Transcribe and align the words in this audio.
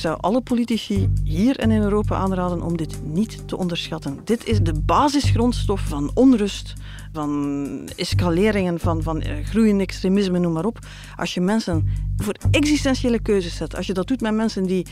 zou 0.00 0.18
alle 0.20 0.40
politici 0.40 1.12
hier 1.24 1.58
en 1.58 1.70
in 1.70 1.82
Europa 1.82 2.16
aanraden 2.16 2.62
om 2.62 2.76
dit 2.76 3.00
niet 3.04 3.48
te 3.48 3.56
onderschatten. 3.56 4.18
Dit 4.24 4.46
is 4.46 4.60
de 4.60 4.80
basisgrondstof 4.80 5.80
van 5.80 6.10
onrust, 6.14 6.74
van 7.12 7.88
escaleringen, 7.96 8.80
van, 8.80 9.02
van 9.02 9.20
eh, 9.20 9.44
groeiend 9.44 9.80
extremisme, 9.80 10.38
noem 10.38 10.52
maar 10.52 10.64
op. 10.64 10.78
Als 11.16 11.34
je 11.34 11.40
mensen 11.40 11.88
voor 12.16 12.34
existentiële 12.50 13.20
keuzes 13.20 13.56
zet, 13.56 13.76
als 13.76 13.86
je 13.86 13.92
dat 13.92 14.06
doet 14.06 14.20
met 14.20 14.34
mensen 14.34 14.66
die 14.66 14.86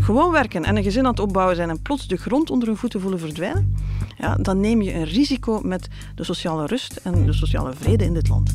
gewoon 0.00 0.30
werken 0.30 0.64
en 0.64 0.76
een 0.76 0.82
gezin 0.82 1.04
aan 1.04 1.10
het 1.10 1.20
opbouwen 1.20 1.56
zijn 1.56 1.70
en 1.70 1.82
plots 1.82 2.06
de 2.06 2.16
grond 2.16 2.50
onder 2.50 2.68
hun 2.68 2.76
voeten 2.76 3.00
voelen 3.00 3.18
verdwijnen, 3.18 3.74
ja, 4.18 4.34
dan 4.34 4.60
neem 4.60 4.82
je 4.82 4.94
een 4.94 5.04
risico 5.04 5.60
met 5.62 5.88
de 6.14 6.24
sociale 6.24 6.66
rust 6.66 6.96
en 6.96 7.26
de 7.26 7.32
sociale 7.32 7.72
vrede 7.74 8.04
in 8.04 8.14
dit 8.14 8.28
land. 8.28 8.50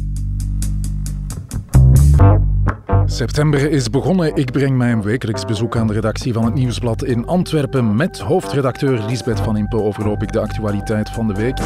September 3.05 3.71
is 3.71 3.89
begonnen. 3.89 4.35
Ik 4.35 4.51
breng 4.51 4.77
mijn 4.77 5.01
wekelijks 5.01 5.45
bezoek 5.45 5.75
aan 5.75 5.87
de 5.87 5.93
redactie 5.93 6.33
van 6.33 6.45
het 6.45 6.53
Nieuwsblad 6.53 7.03
in 7.03 7.27
Antwerpen. 7.27 7.95
Met 7.95 8.19
hoofdredacteur 8.19 9.03
Lisbeth 9.07 9.39
van 9.39 9.57
Impe 9.57 9.81
overloop 9.81 10.21
ik 10.21 10.31
de 10.31 10.39
actualiteit 10.39 11.09
van 11.09 11.27
de 11.27 11.33
week. 11.33 11.57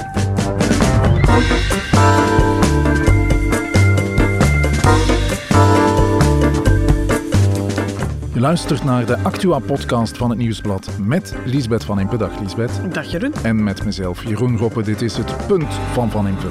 Je 8.33 8.39
luistert 8.39 8.83
naar 8.83 9.05
de 9.05 9.17
Actua-podcast 9.17 10.17
van 10.17 10.29
het 10.29 10.39
Nieuwsblad 10.39 10.89
met 10.99 11.35
Lisbeth 11.45 11.83
van 11.83 11.99
Impe. 11.99 12.17
Dag 12.17 12.39
Lisbeth. 12.39 12.93
Dag 12.93 13.11
Jeroen. 13.11 13.33
En 13.43 13.63
met 13.63 13.85
mezelf, 13.85 14.23
Jeroen 14.23 14.57
Roppe. 14.57 14.81
Dit 14.81 15.01
is 15.01 15.17
het 15.17 15.47
punt 15.47 15.73
van 15.73 16.11
Van 16.11 16.27
Impe. 16.27 16.47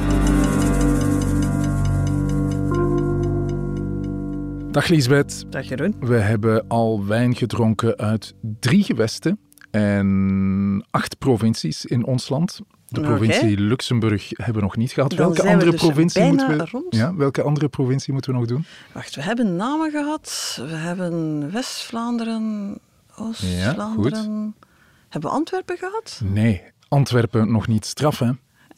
Dag 4.70 4.88
Lisbeth. 4.88 5.44
Dag 5.48 5.68
Jeroen. 5.68 5.94
We 6.00 6.16
hebben 6.16 6.64
al 6.68 7.06
wijn 7.06 7.36
gedronken 7.36 7.96
uit 7.96 8.34
drie 8.60 8.84
gewesten 8.84 9.38
en 9.70 10.86
acht 10.90 11.18
provincies 11.18 11.84
in 11.84 12.04
ons 12.06 12.28
land. 12.28 12.60
De 12.86 13.00
provincie. 13.00 13.60
Luxemburg 13.60 14.28
hebben 14.28 14.54
we 14.54 14.60
nog 14.60 14.76
niet 14.76 14.92
gehad. 14.92 15.10
Dan 15.10 15.18
welke 15.18 15.42
we 15.42 15.48
andere 15.48 15.70
dus 15.70 15.80
provincie 15.80 16.22
moeten 16.24 16.58
we... 16.58 16.68
rond. 16.70 16.96
Ja, 16.96 17.14
welke 17.14 17.42
andere 17.42 17.68
provincie 17.68 18.12
moeten 18.12 18.32
we 18.32 18.38
nog 18.38 18.48
doen? 18.48 18.64
Wacht, 18.92 19.14
we 19.14 19.22
hebben 19.22 19.56
namen 19.56 19.90
gehad. 19.90 20.58
We 20.68 20.76
hebben 20.76 21.50
West-Vlaanderen, 21.52 22.78
Oost-Vlaanderen. 23.16 24.54
hebben 25.08 25.30
we 25.30 25.36
Antwerpen 25.36 25.78
gehad? 25.78 26.20
Nee, 26.24 26.62
Antwerpen 26.88 27.52
nog 27.52 27.66
niet 27.66 27.86
straf, 27.86 28.18
hè? 28.18 28.30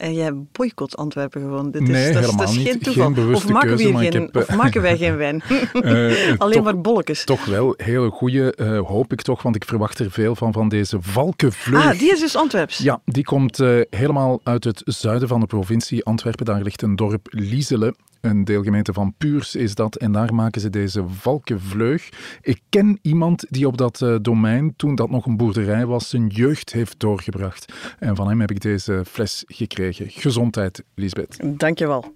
En 0.03 0.15
jij 0.15 0.33
boycott 0.53 0.97
Antwerpen 0.97 1.41
gewoon. 1.41 1.71
Dit 1.71 1.83
is, 1.83 1.89
Nee, 1.89 2.13
dat 2.13 2.23
is, 2.23 2.27
helemaal 2.31 2.37
dat 2.47 2.49
is 2.49 2.57
niet. 2.57 2.69
geen 2.69 2.79
toeval. 2.79 3.35
of, 3.35 3.49
maken 3.49 3.69
keuze, 3.69 3.85
geen, 3.97 4.13
heb, 4.13 4.37
eh, 4.37 4.43
of 4.43 4.55
maken 4.57 4.83
wij 4.83 4.97
geen 4.97 5.17
wijn? 5.25 5.43
Eh, 5.73 6.39
Alleen 6.39 6.55
toch- 6.55 6.65
maar 6.65 6.81
bolletjes. 6.81 7.25
Toch 7.25 7.45
wel 7.45 7.75
hele 7.77 8.11
goede, 8.11 8.55
eh, 8.55 8.81
hoop 8.81 9.13
ik 9.13 9.23
toch, 9.23 9.43
want 9.43 9.57
ik 9.57 9.65
verwacht 9.65 9.99
er 9.99 10.11
veel 10.11 10.35
van, 10.37 10.53
van 10.53 10.69
deze 10.69 10.97
valkenvleug. 11.01 11.85
Ah, 11.85 11.99
die 11.99 12.13
is 12.13 12.21
dus 12.21 12.37
Antwerps. 12.37 12.79
Ja, 12.79 13.01
die 13.05 13.25
komt 13.25 13.61
eh, 13.61 13.81
helemaal 13.91 14.41
uit 14.45 14.65
het 14.65 14.83
zuiden 14.85 15.29
van 15.29 15.41
de 15.41 15.47
provincie 15.47 16.05
Antwerpen. 16.05 16.45
Daar 16.45 16.63
ligt 16.63 16.83
een 16.83 16.97
dorp 16.97 17.27
Lieselen. 17.31 17.95
Een 18.23 18.45
deelgemeente 18.45 18.93
van 18.93 19.15
Puurs 19.19 19.55
is 19.55 19.75
dat. 19.75 19.97
En 19.97 20.13
daar 20.13 20.35
maken 20.35 20.61
ze 20.61 20.71
deze 20.71 21.05
valkenvleug. 21.09 22.09
Ik 22.41 22.61
ken 22.69 22.99
iemand 23.03 23.45
die 23.49 23.67
op 23.67 23.77
dat 23.77 24.03
eh, 24.03 24.17
domein, 24.21 24.77
toen 24.77 24.95
dat 24.95 25.11
nog 25.11 25.27
een 25.27 25.37
boerderij 25.37 25.87
was, 25.87 26.09
zijn 26.09 26.27
jeugd 26.27 26.73
heeft 26.73 27.01
doorgebracht. 27.01 27.73
En 27.99 28.17
van 28.17 28.29
hem 28.29 28.41
heb 28.41 28.51
ik 28.51 28.61
deze 28.61 29.03
fles 29.07 29.43
gekregen. 29.47 30.11
Gezondheid, 30.11 30.85
Lisbeth. 30.95 31.39
Dankjewel. 31.59 32.13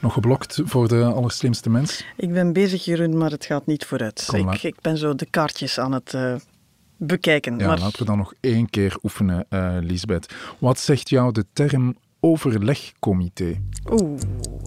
Nog 0.00 0.12
geblokt 0.12 0.60
voor 0.64 0.88
de 0.88 1.02
allerslimste 1.04 1.70
mens? 1.70 2.04
Ik 2.16 2.32
ben 2.32 2.52
bezig, 2.52 2.84
Jeroen, 2.84 3.18
maar 3.18 3.30
het 3.30 3.44
gaat 3.44 3.66
niet 3.66 3.84
vooruit. 3.84 4.28
Ik, 4.32 4.62
ik 4.62 4.80
ben 4.80 4.98
zo 4.98 5.14
de 5.14 5.26
kaartjes 5.30 5.78
aan 5.78 5.92
het 5.92 6.14
eh, 6.14 6.34
bekijken. 6.96 7.58
Ja, 7.58 7.66
maar 7.66 7.78
laten 7.78 7.98
we 7.98 8.04
dan 8.04 8.18
nog 8.18 8.34
één 8.40 8.70
keer 8.70 8.98
oefenen, 9.02 9.46
eh 9.48 9.76
Lisbeth. 9.80 10.34
Wat 10.58 10.78
zegt 10.78 11.08
jou 11.08 11.32
de 11.32 11.44
term 11.52 11.96
overlegcomité? 12.26 13.60
Oeh, 13.92 14.20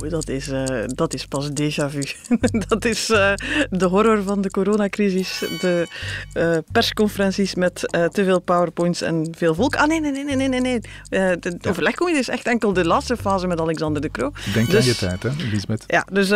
dat 0.10 0.30
is, 0.30 0.48
eh, 0.48 0.84
dat 0.88 1.14
is 1.14 1.26
pas 1.26 1.50
déjà 1.50 1.90
vu. 1.90 2.04
dat 2.68 2.86
is 2.86 3.10
eh, 3.10 3.34
de 3.70 3.86
horror 3.86 4.24
van 4.24 4.42
de 4.42 4.50
coronacrisis. 4.50 5.40
De 5.62 5.88
eh, 6.34 6.58
persconferenties 6.72 7.56
met 7.56 7.80
te 7.90 8.24
veel 8.24 8.42
powerpoints 8.42 9.02
en 9.02 9.28
veel 9.38 9.56
volk. 9.56 9.76
Ah, 9.76 9.88
nee, 9.88 10.00
nee, 10.02 10.12
nee, 10.12 10.36
nee, 10.36 10.48
nee, 10.48 10.62
nee. 10.62 10.80
de 10.80 11.56
Ja. 11.60 11.70
overlegcomité 11.70 12.18
is 12.20 12.30
echt 12.30 12.46
enkel 12.48 12.74
de 12.74 12.86
laatste 12.86 13.18
fase 13.18 13.48
met 13.48 13.60
Alexander 13.62 14.02
de 14.02 14.10
Croo. 14.12 14.32
Denk 14.54 14.70
Dus- 14.70 14.80
aan 14.80 14.86
je 14.86 14.96
tijd, 14.96 15.24
hè, 15.24 15.30
Lisbeth? 15.52 15.84
Ja, 15.88 16.06
dus 16.12 16.30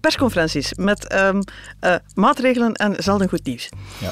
persconferenties 0.00 0.74
met 0.74 1.06
ehm, 1.08 1.40
eh, 1.80 1.94
maatregelen 2.14 2.74
en 2.74 3.02
zelden 3.02 3.28
goed 3.28 3.44
nieuws. 3.46 3.68
Ja. 4.00 4.10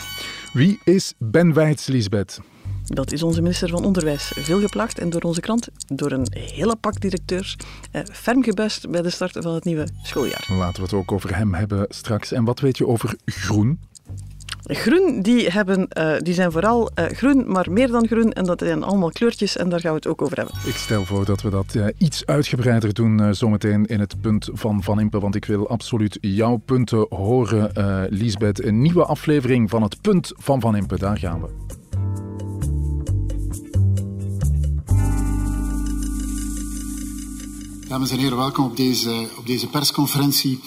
Wie 0.52 0.80
is 0.84 1.14
Ben 1.18 1.52
Weits, 1.52 1.86
Lisbeth? 1.86 2.40
Dat 2.88 3.12
is 3.12 3.22
onze 3.22 3.42
minister 3.42 3.68
van 3.68 3.84
Onderwijs. 3.84 4.32
Veel 4.34 4.60
geplaagd 4.60 4.98
en 4.98 5.10
door 5.10 5.20
onze 5.20 5.40
krant, 5.40 5.68
door 5.86 6.12
een 6.12 6.26
hele 6.30 6.76
pak 6.76 7.00
directeurs, 7.00 7.56
eh, 7.90 8.02
ferm 8.12 8.42
gebuist 8.42 8.90
bij 8.90 9.02
de 9.02 9.10
start 9.10 9.36
van 9.40 9.54
het 9.54 9.64
nieuwe 9.64 9.88
schooljaar. 10.02 10.46
Laten 10.48 10.76
we 10.76 10.82
het 10.82 10.92
ook 10.92 11.12
over 11.12 11.36
hem 11.36 11.54
hebben 11.54 11.86
straks. 11.88 12.32
En 12.32 12.44
wat 12.44 12.60
weet 12.60 12.78
je 12.78 12.86
over 12.86 13.16
groen? 13.24 13.78
Groen, 14.70 15.22
die, 15.22 15.48
hebben, 15.50 15.88
eh, 15.88 16.18
die 16.18 16.34
zijn 16.34 16.52
vooral 16.52 16.90
eh, 16.94 17.06
groen, 17.06 17.44
maar 17.46 17.66
meer 17.70 17.88
dan 17.88 18.06
groen. 18.06 18.32
En 18.32 18.44
dat 18.44 18.60
zijn 18.60 18.82
allemaal 18.82 19.10
kleurtjes 19.10 19.56
en 19.56 19.68
daar 19.68 19.80
gaan 19.80 19.90
we 19.90 19.96
het 19.96 20.06
ook 20.06 20.22
over 20.22 20.36
hebben. 20.36 20.54
Ik 20.66 20.74
stel 20.74 21.04
voor 21.04 21.24
dat 21.24 21.42
we 21.42 21.50
dat 21.50 21.74
eh, 21.74 21.86
iets 21.98 22.26
uitgebreider 22.26 22.94
doen 22.94 23.34
zometeen 23.34 23.86
in 23.86 24.00
het 24.00 24.20
punt 24.20 24.48
van 24.52 24.82
Van 24.82 25.00
Impe, 25.00 25.20
want 25.20 25.34
ik 25.34 25.44
wil 25.44 25.68
absoluut 25.68 26.18
jouw 26.20 26.56
punten 26.56 27.06
horen, 27.08 27.70
Lisbeth. 28.10 28.64
Een 28.64 28.82
nieuwe 28.82 29.04
aflevering 29.04 29.70
van 29.70 29.82
het 29.82 30.00
punt 30.00 30.32
van 30.36 30.60
Van 30.60 30.76
Impe, 30.76 30.98
daar 30.98 31.18
gaan 31.18 31.40
we. 31.40 31.77
Dames 37.88 38.10
en 38.10 38.18
heren, 38.18 38.36
welkom 38.36 38.64
op 38.64 38.76
deze, 38.76 39.28
op 39.36 39.46
deze 39.46 39.66
persconferentie. 39.66 40.60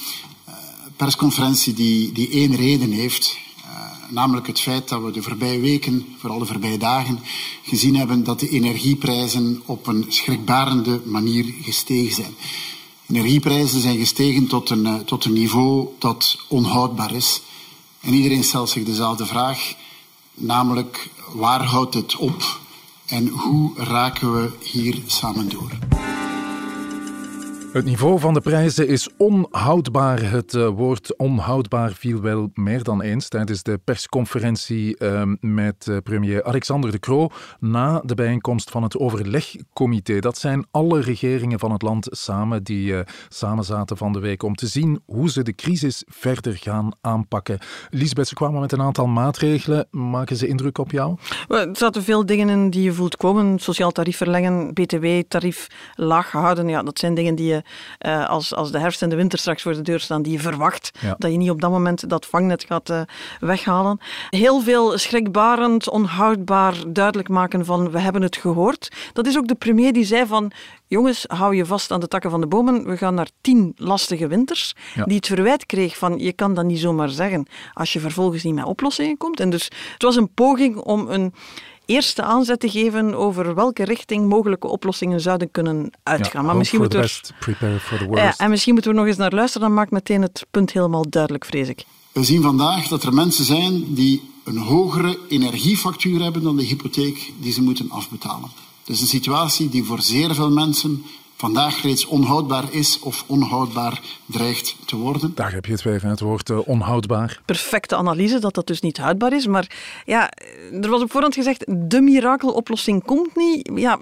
Eh, 0.46 0.54
persconferentie 0.96 1.74
die, 1.74 2.12
die 2.12 2.30
één 2.30 2.56
reden 2.56 2.92
heeft, 2.92 3.38
eh, 3.64 3.70
namelijk 4.09 4.48
het 4.48 4.59
feit 4.59 4.90
dat 4.90 5.02
we 5.02 5.12
de 5.12 5.22
voorbije 5.22 5.59
weken, 5.59 6.16
vooral 6.18 6.40
de 6.40 6.46
voorbije 6.46 6.78
dagen, 6.78 7.20
gezien 7.64 7.96
hebben 7.96 8.24
dat 8.24 8.40
de 8.40 8.50
energieprijzen 8.50 9.62
op 9.66 9.88
een 9.88 10.06
schrikbarende 10.08 11.02
manier 11.06 11.54
gestegen 11.62 12.14
zijn. 12.14 12.36
Energieprijzen 13.08 13.82
zijn 13.82 13.98
gestegen 13.98 14.48
tot 14.48 14.70
een, 14.70 14.86
eh, 14.86 14.96
tot 14.96 15.26
een 15.26 15.34
niveau 15.34 15.88
dat 16.00 16.38
onhoudbaar 16.48 17.16
is. 17.16 17.42
En 18.00 18.14
iedereen 18.14 18.44
stelt 18.44 18.70
zich 18.70 18.84
dezelfde 18.84 19.26
vraag, 19.26 19.74
namelijk 20.34 21.09
waar 21.34 21.64
houdt 21.64 21.94
het 21.94 22.16
op 22.16 22.59
en 23.06 23.28
hoe 23.28 23.72
raken 23.76 24.34
we 24.34 24.50
hier 24.62 25.02
samen 25.06 25.50
door? 25.50 25.72
Het 27.72 27.86
niveau 27.86 28.20
van 28.20 28.34
de 28.34 28.42
prijzen 28.42 28.88
is 28.88 29.09
onhoudbaar. 29.18 30.32
Het 30.32 30.54
eh, 30.54 30.68
woord 30.68 31.18
onhoudbaar 31.18 31.92
viel 31.92 32.22
wel 32.22 32.50
meer 32.54 32.84
dan 32.84 33.02
eens 33.02 33.28
tijdens 33.28 33.64
de 33.64 33.80
persconferentie 33.84 34.98
eh, 34.98 35.22
met 35.40 35.88
eh, 35.88 35.98
premier 36.04 36.44
Alexander 36.44 36.92
De 36.92 37.00
Croo 37.00 37.30
na 37.59 38.02
de 38.06 38.16
bijeenkomst 38.16 38.70
van 38.70 38.84
het 38.84 38.98
overlegcomité. 38.98 40.20
Dat 40.20 40.38
zijn 40.38 40.66
alle 40.72 41.02
regeringen 41.02 41.59
van 41.59 41.72
het 41.72 41.82
land 41.82 42.08
samen 42.09 42.64
die 42.64 42.96
eh, 42.96 43.06
samen 43.30 43.64
zaten 43.64 43.98
van 43.98 44.14
de 44.14 44.20
week 44.20 44.44
om 44.44 44.56
te 44.56 44.68
zien 44.68 45.02
hoe 45.06 45.30
ze 45.30 45.44
de 45.44 45.56
crisis 45.56 46.03
verder 46.08 46.58
gaan 46.58 46.92
aanpakken. 47.02 47.59
Lisbeth, 47.90 48.28
ze 48.28 48.34
kwamen 48.34 48.62
met 48.62 48.72
een 48.72 48.82
aantal 48.82 49.08
maatregelen. 49.08 49.88
Maken 49.92 50.36
ze 50.36 50.48
indruk 50.48 50.78
op 50.78 50.92
jou? 50.92 51.18
Er 51.48 51.70
zaten 51.74 52.03
veel 52.03 52.26
dingen 52.26 52.50
in 52.50 52.70
die 52.70 52.84
je 52.84 52.94
voelt 52.94 53.18
komen. 53.18 53.59
Sociaal 53.59 53.92
tarief 53.92 54.18
verlengen, 54.18 54.74
btw-tarief 54.74 55.68
laag 55.96 56.32
houden. 56.32 56.68
Ja, 56.68 56.84
dat 56.84 57.00
zijn 57.00 57.14
dingen 57.14 57.36
die 57.36 57.48
je, 57.48 57.60
eh, 57.97 58.29
als, 58.29 58.55
als 58.55 58.72
de 58.72 58.79
herfst 58.79 59.01
en 59.01 59.09
de 59.09 59.16
winter 59.16 59.39
straks 59.39 59.61
voor 59.61 59.73
de 59.73 59.81
deur 59.81 59.99
staan, 59.99 60.22
die 60.22 60.31
je 60.31 60.39
verwacht. 60.39 60.91
Ja. 60.99 61.16
Dat 61.17 61.31
je 61.31 61.38
niet 61.38 61.49
op 61.49 61.61
dat 61.61 61.72
moment 61.72 62.09
dat 62.09 62.25
vangnet 62.25 62.63
gaat 62.63 62.90
eh, 62.90 63.02
weghalen. 63.40 63.99
Heel 64.29 64.61
veel 64.61 64.97
schrikbarend, 64.97 65.90
onhoudbaar 65.90 66.75
duidelijk 66.87 67.29
maken 67.29 67.66
van 67.66 67.91
we 67.91 67.99
hebben 67.99 68.22
het 68.22 68.37
gehoord. 68.37 68.91
Dat 69.13 69.28
is 69.28 69.37
ook 69.37 69.47
de 69.47 69.55
premier 69.55 69.93
die 69.93 70.05
zei 70.05 70.25
van 70.25 70.52
jongens, 70.87 71.25
hou 71.28 71.55
je 71.55 71.66
vast 71.66 71.91
aan 71.91 71.99
de 71.99 72.08
takken 72.08 72.29
van 72.29 72.41
de 72.41 72.47
bomen. 72.47 72.85
We 72.85 72.97
gaan 72.97 73.13
naar 73.13 73.29
tien 73.41 73.73
lastige 73.75 74.28
winters. 74.28 74.75
Ja. 74.96 75.03
Die 75.03 75.16
het 75.16 75.28
verwijt 75.28 75.66
kreeg 75.66 75.97
van 75.97 76.17
je 76.19 76.34
kan 76.34 76.53
dat 76.53 76.66
niet 76.66 76.79
zomaar 76.79 77.09
zeggen 77.09 77.47
als 77.73 77.93
je 77.93 77.99
vervolgens 77.99 78.43
niet 78.43 78.55
met 78.55 78.66
oplossingen 78.66 79.17
komt. 79.17 79.40
En 79.40 79.49
dus 79.49 79.64
het 79.93 80.03
was 80.03 80.16
een 80.16 80.34
poging 80.34 80.75
om 80.78 81.09
een 81.09 81.34
eerste 81.91 82.22
aanzet 82.23 82.59
te 82.59 82.70
geven 82.70 83.16
over 83.16 83.55
welke 83.55 83.84
richting 83.84 84.29
mogelijke 84.29 84.67
oplossingen 84.67 85.22
zouden 85.22 85.52
kunnen 85.52 85.91
uitgaan. 86.03 86.46
maar 86.46 86.55
misschien 86.55 86.79
moeten 86.79 86.99
we 86.99 87.05
er- 87.05 87.11
best, 87.11 87.34
prepare 87.40 87.79
for 87.79 87.97
the 87.97 88.08
ja, 88.16 88.34
en 88.38 88.49
misschien 88.49 88.73
moeten 88.73 88.91
we 88.91 88.97
nog 88.97 89.08
eens 89.08 89.17
naar 89.17 89.32
luisteren. 89.34 89.67
Dan 89.67 89.76
maakt 89.76 89.91
meteen 89.91 90.22
het 90.22 90.46
punt 90.52 90.72
helemaal 90.72 91.09
duidelijk, 91.09 91.46
vrees 91.46 91.67
ik. 91.67 91.85
We 92.11 92.23
zien 92.23 92.41
vandaag 92.41 92.88
dat 92.88 93.03
er 93.03 93.14
mensen 93.14 93.46
zijn 93.46 93.93
die 93.93 94.22
een 94.43 94.58
hogere 94.58 95.17
energiefactuur 95.29 96.22
hebben 96.22 96.43
dan 96.43 96.55
de 96.58 96.64
hypotheek 96.64 97.32
die 97.40 97.52
ze 97.53 97.61
moeten 97.61 97.91
afbetalen. 97.91 98.49
Dat 98.84 98.96
is 98.96 99.02
een 99.02 99.08
situatie 99.08 99.70
die 99.70 99.84
voor 99.84 100.02
zeer 100.02 100.35
veel 100.35 100.52
mensen 100.52 101.03
vandaag 101.41 101.82
reeds 101.82 102.05
onhoudbaar 102.05 102.73
is 102.73 102.99
of 102.99 103.23
onhoudbaar 103.28 104.02
dreigt 104.26 104.76
te 104.85 104.96
worden. 104.96 105.32
Daar 105.35 105.53
heb 105.53 105.66
je 105.66 105.72
het 105.72 105.82
weer, 105.82 106.03
het 106.03 106.20
woord 106.20 106.49
uh, 106.49 106.67
onhoudbaar. 106.67 107.41
Perfecte 107.46 107.96
analyse 107.96 108.40
dat 108.40 108.53
dat 108.53 108.67
dus 108.67 108.82
niet 108.82 108.97
houdbaar 108.97 109.34
is. 109.34 109.47
Maar 109.47 109.67
ja, 110.05 110.32
er 110.82 110.90
was 110.90 111.02
op 111.02 111.11
voorhand 111.11 111.34
gezegd, 111.34 111.66
de 111.90 112.02
mirakeloplossing 112.02 113.03
komt 113.03 113.35
niet. 113.35 113.72
Ja, 113.76 113.99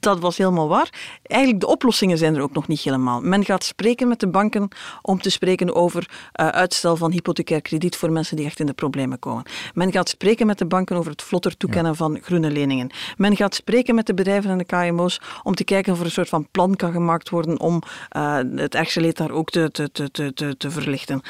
dat 0.00 0.20
was 0.20 0.36
helemaal 0.36 0.68
waar. 0.68 1.18
Eigenlijk, 1.22 1.60
de 1.60 1.66
oplossingen 1.66 2.18
zijn 2.18 2.34
er 2.34 2.42
ook 2.42 2.54
nog 2.54 2.68
niet 2.68 2.80
helemaal. 2.80 3.20
Men 3.20 3.44
gaat 3.44 3.64
spreken 3.64 4.08
met 4.08 4.20
de 4.20 4.28
banken 4.28 4.68
om 5.02 5.20
te 5.20 5.30
spreken 5.30 5.74
over 5.74 6.10
uh, 6.10 6.48
uitstel 6.48 6.96
van 6.96 7.12
hypothecair 7.12 7.62
krediet 7.62 7.96
voor 7.96 8.10
mensen 8.10 8.36
die 8.36 8.46
echt 8.46 8.60
in 8.60 8.66
de 8.66 8.72
problemen 8.72 9.18
komen. 9.18 9.42
Men 9.74 9.92
gaat 9.92 10.08
spreken 10.08 10.46
met 10.46 10.58
de 10.58 10.66
banken 10.66 10.96
over 10.96 11.10
het 11.10 11.22
vlotter 11.22 11.56
toekennen 11.56 11.96
van 11.96 12.18
groene 12.22 12.50
leningen. 12.50 12.90
Men 13.16 13.36
gaat 13.36 13.54
spreken 13.54 13.94
met 13.94 14.06
de 14.06 14.14
bedrijven 14.14 14.50
en 14.50 14.58
de 14.58 14.64
KMO's 14.64 15.20
om 15.42 15.54
te 15.54 15.64
kijken 15.64 15.96
er 15.98 16.04
een 16.04 16.10
soort 16.10 16.28
van 16.28 16.46
plan 16.58 16.76
kan 16.76 16.92
gemaakt 16.92 17.30
worden 17.30 17.60
om 17.60 17.82
uh, 18.16 18.38
het 18.54 18.74
ergste 18.74 19.00
leed 19.00 19.16
daar 19.16 19.30
ook 19.30 19.50
te, 19.50 19.70
te, 19.70 19.90
te, 19.90 20.32
te, 20.34 20.56
te 20.56 20.70
verlichten 20.70 21.22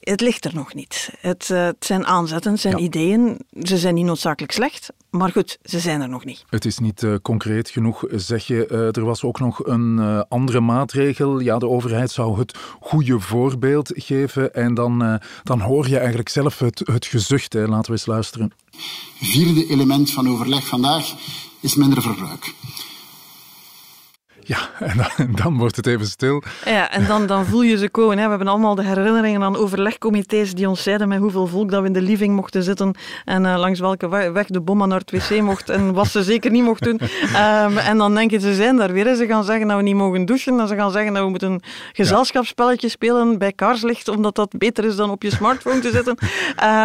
het 0.00 0.20
ligt 0.20 0.44
er 0.44 0.54
nog 0.54 0.74
niet. 0.74 1.10
Het, 1.20 1.48
uh, 1.52 1.64
het 1.64 1.84
zijn 1.84 2.06
aanzetten, 2.06 2.52
het 2.52 2.60
zijn 2.60 2.76
ja. 2.76 2.84
ideeën. 2.84 3.38
Ze 3.62 3.78
zijn 3.78 3.94
niet 3.94 4.04
noodzakelijk 4.04 4.52
slecht, 4.52 4.92
maar 5.10 5.30
goed, 5.30 5.58
ze 5.64 5.80
zijn 5.80 6.00
er 6.00 6.08
nog 6.08 6.24
niet. 6.24 6.44
Het 6.48 6.64
is 6.64 6.78
niet 6.78 7.02
uh, 7.02 7.14
concreet 7.22 7.70
genoeg, 7.70 8.04
zeg 8.10 8.46
je. 8.46 8.68
Uh, 8.70 8.96
er 8.96 9.04
was 9.04 9.22
ook 9.22 9.38
nog 9.38 9.66
een 9.66 10.24
andere 10.28 10.60
maatregel. 10.60 11.40
Ja, 11.40 11.58
de 11.58 11.68
overheid 11.68 12.10
zou 12.10 12.38
het 12.38 12.58
goede 12.80 13.20
voorbeeld 13.20 13.92
geven. 13.94 14.54
En 14.54 14.74
dan, 14.74 15.20
dan 15.42 15.60
hoor 15.60 15.88
je 15.88 15.98
eigenlijk 15.98 16.28
zelf 16.28 16.58
het, 16.58 16.82
het 16.84 17.06
gezucht. 17.06 17.52
Hè. 17.52 17.66
Laten 17.66 17.90
we 17.90 17.96
eens 17.96 18.06
luisteren. 18.06 18.52
Vierde 19.20 19.66
element 19.66 20.10
van 20.10 20.28
overleg 20.28 20.66
vandaag 20.66 21.14
is 21.60 21.74
minder 21.74 22.02
verbruik. 22.02 22.54
Ja, 24.52 24.86
en 24.86 24.96
dan, 24.96 25.28
dan, 25.42 25.58
wordt 25.58 25.76
het 25.76 25.86
even 25.86 26.06
stil. 26.06 26.42
Ja, 26.64 26.90
en 26.90 27.06
dan, 27.06 27.26
dan 27.26 27.46
voel 27.46 27.62
je 27.62 27.78
ze 27.78 27.88
komen. 27.88 28.18
Hè. 28.18 28.22
We 28.24 28.28
hebben 28.28 28.48
allemaal 28.48 28.74
de 28.74 28.84
herinneringen 28.84 29.42
aan 29.42 29.56
overlegcomité's 29.56 30.54
die 30.54 30.68
ons 30.68 30.82
zeiden 30.82 31.08
met 31.08 31.18
hoeveel 31.18 31.46
volk 31.46 31.70
dat 31.70 31.80
we 31.80 31.86
in 31.86 31.92
de 31.92 32.02
living 32.02 32.34
mochten 32.34 32.62
zitten 32.62 32.94
en 33.24 33.44
uh, 33.44 33.56
langs 33.58 33.80
welke 33.80 34.08
weg 34.32 34.46
de 34.46 34.60
bomma 34.60 34.86
naar 34.86 34.98
het 34.98 35.10
wc 35.10 35.40
mocht 35.40 35.68
en 35.68 35.92
wat 35.92 36.08
ze 36.08 36.22
zeker 36.22 36.50
niet 36.50 36.62
mocht 36.64 36.82
doen. 36.82 37.00
Um, 37.00 37.78
en 37.90 37.98
dan 37.98 38.14
denk 38.14 38.30
je, 38.30 38.40
ze 38.40 38.54
zijn 38.54 38.76
daar 38.76 38.92
weer. 38.92 39.14
Ze 39.14 39.26
gaan 39.26 39.44
zeggen 39.44 39.68
dat 39.68 39.76
we 39.76 39.82
niet 39.82 39.94
mogen 39.94 40.24
douchen 40.24 40.60
en 40.60 40.68
ze 40.68 40.74
gaan 40.74 40.90
zeggen 40.90 41.12
dat 41.14 41.22
we 41.22 41.30
moeten 41.30 41.50
een 41.52 41.62
gezelschapsspelletje 41.92 42.88
spelen 42.88 43.38
bij 43.38 43.52
kaarslicht, 43.52 44.08
omdat 44.08 44.34
dat 44.34 44.58
beter 44.58 44.84
is 44.84 44.96
dan 44.96 45.10
op 45.10 45.22
je 45.22 45.30
smartphone 45.30 45.78
te 45.78 45.90
zitten. 45.90 46.16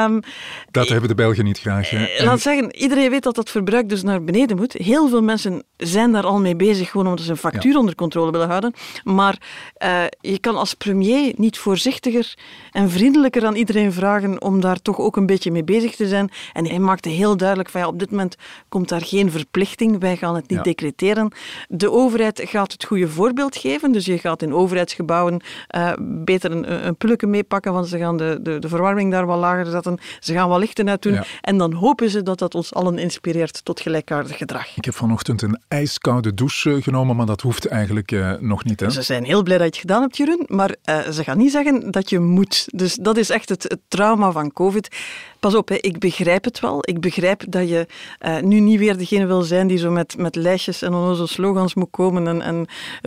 Um, 0.05 0.19
dat 0.71 0.87
hebben 0.87 1.09
de 1.09 1.15
Belgen 1.15 1.43
niet 1.43 1.59
graag. 1.59 1.89
Hè? 1.89 2.05
En... 2.05 2.25
Laat 2.25 2.39
zeggen, 2.39 2.75
iedereen 2.75 3.09
weet 3.09 3.23
dat 3.23 3.35
dat 3.35 3.49
verbruik 3.49 3.89
dus 3.89 4.03
naar 4.03 4.23
beneden 4.23 4.57
moet. 4.57 4.73
Heel 4.73 5.09
veel 5.09 5.21
mensen 5.21 5.63
zijn 5.77 6.11
daar 6.11 6.25
al 6.25 6.39
mee 6.39 6.55
bezig, 6.55 6.89
gewoon 6.89 7.07
omdat 7.07 7.25
ze 7.25 7.31
een 7.31 7.37
factuur 7.57 7.73
ja. 7.73 7.79
onder 7.79 7.95
controle 7.95 8.31
willen 8.31 8.47
houden. 8.47 8.73
Maar 9.03 9.37
uh, 9.83 10.03
je 10.19 10.39
kan 10.39 10.55
als 10.55 10.73
premier 10.73 11.33
niet 11.35 11.57
voorzichtiger 11.57 12.33
en 12.71 12.89
vriendelijker 12.89 13.45
aan 13.45 13.55
iedereen 13.55 13.93
vragen 13.93 14.41
om 14.41 14.59
daar 14.59 14.81
toch 14.81 14.99
ook 14.99 15.15
een 15.15 15.25
beetje 15.25 15.51
mee 15.51 15.63
bezig 15.63 15.95
te 15.95 16.07
zijn. 16.07 16.29
En 16.53 16.65
hij 16.65 16.79
maakte 16.79 17.09
heel 17.09 17.37
duidelijk 17.37 17.69
van 17.69 17.81
ja, 17.81 17.87
op 17.87 17.99
dit 17.99 18.11
moment 18.11 18.35
komt 18.69 18.89
daar 18.89 19.01
geen 19.01 19.31
verplichting. 19.31 19.99
Wij 19.99 20.17
gaan 20.17 20.35
het 20.35 20.49
niet 20.49 20.57
ja. 20.57 20.63
decreteren. 20.63 21.31
De 21.67 21.91
overheid 21.91 22.41
gaat 22.45 22.71
het 22.71 22.85
goede 22.85 23.07
voorbeeld 23.07 23.57
geven. 23.57 23.91
Dus 23.91 24.05
je 24.05 24.17
gaat 24.17 24.41
in 24.41 24.53
overheidsgebouwen 24.53 25.41
uh, 25.75 25.91
beter 25.99 26.51
een, 26.51 26.87
een 26.87 26.95
pulken 26.95 27.29
meepakken, 27.29 27.73
want 27.73 27.87
ze 27.87 27.97
gaan 27.97 28.17
de, 28.17 28.39
de, 28.41 28.59
de 28.59 28.67
verwarming 28.67 29.11
daar 29.11 29.25
wat 29.25 29.39
lager 29.39 29.65
zetten. 29.65 29.97
Ze 30.19 30.33
gaan 30.33 30.49
wat 30.49 30.59
lichten 30.59 30.89
uit 30.89 31.01
doen. 31.01 31.13
Ja. 31.13 31.23
En 31.41 31.57
dan 31.57 31.73
hopen 31.73 32.09
ze 32.09 32.23
dat 32.23 32.39
dat 32.39 32.55
ons 32.55 32.73
allen 32.73 32.97
inspireert 32.97 33.65
tot 33.65 33.79
gelijkaardig 33.79 34.37
gedrag. 34.37 34.77
Ik 34.77 34.85
heb 34.85 34.95
vanochtend 34.95 35.41
een 35.41 35.59
ijskoude 35.67 36.33
douche 36.33 36.81
genomen, 36.81 37.15
maar 37.15 37.25
dat 37.25 37.36
hoeft 37.41 37.65
eigenlijk 37.65 38.11
uh, 38.11 38.33
nog 38.39 38.63
niet. 38.63 38.79
Hè? 38.79 38.89
Ze 38.89 39.01
zijn 39.01 39.23
heel 39.23 39.43
blij 39.43 39.57
dat 39.57 39.65
je 39.65 39.71
het 39.71 39.81
gedaan 39.81 40.01
hebt, 40.01 40.17
Jeroen, 40.17 40.45
maar 40.47 40.75
uh, 40.89 41.09
ze 41.09 41.23
gaan 41.23 41.37
niet 41.37 41.51
zeggen 41.51 41.91
dat 41.91 42.09
je 42.09 42.19
moet. 42.19 42.67
Dus 42.71 42.95
dat 42.95 43.17
is 43.17 43.29
echt 43.29 43.49
het, 43.49 43.63
het 43.63 43.79
trauma 43.87 44.31
van 44.31 44.53
COVID. 44.53 44.95
Pas 45.39 45.55
op, 45.55 45.69
hè, 45.69 45.75
ik 45.75 45.99
begrijp 45.99 46.43
het 46.43 46.59
wel. 46.59 46.79
Ik 46.81 46.99
begrijp 46.99 47.43
dat 47.49 47.69
je 47.69 47.87
uh, 48.25 48.39
nu 48.39 48.59
niet 48.59 48.79
weer 48.79 48.97
degene 48.97 49.25
wil 49.25 49.41
zijn 49.41 49.67
die 49.67 49.77
zo 49.77 49.91
met, 49.91 50.17
met 50.17 50.35
lijstjes 50.35 50.81
en 50.81 50.93
onnozel 50.93 51.27
slogans 51.27 51.73
moet 51.73 51.91
komen. 51.91 52.27
En, 52.27 52.41
en 52.41 52.65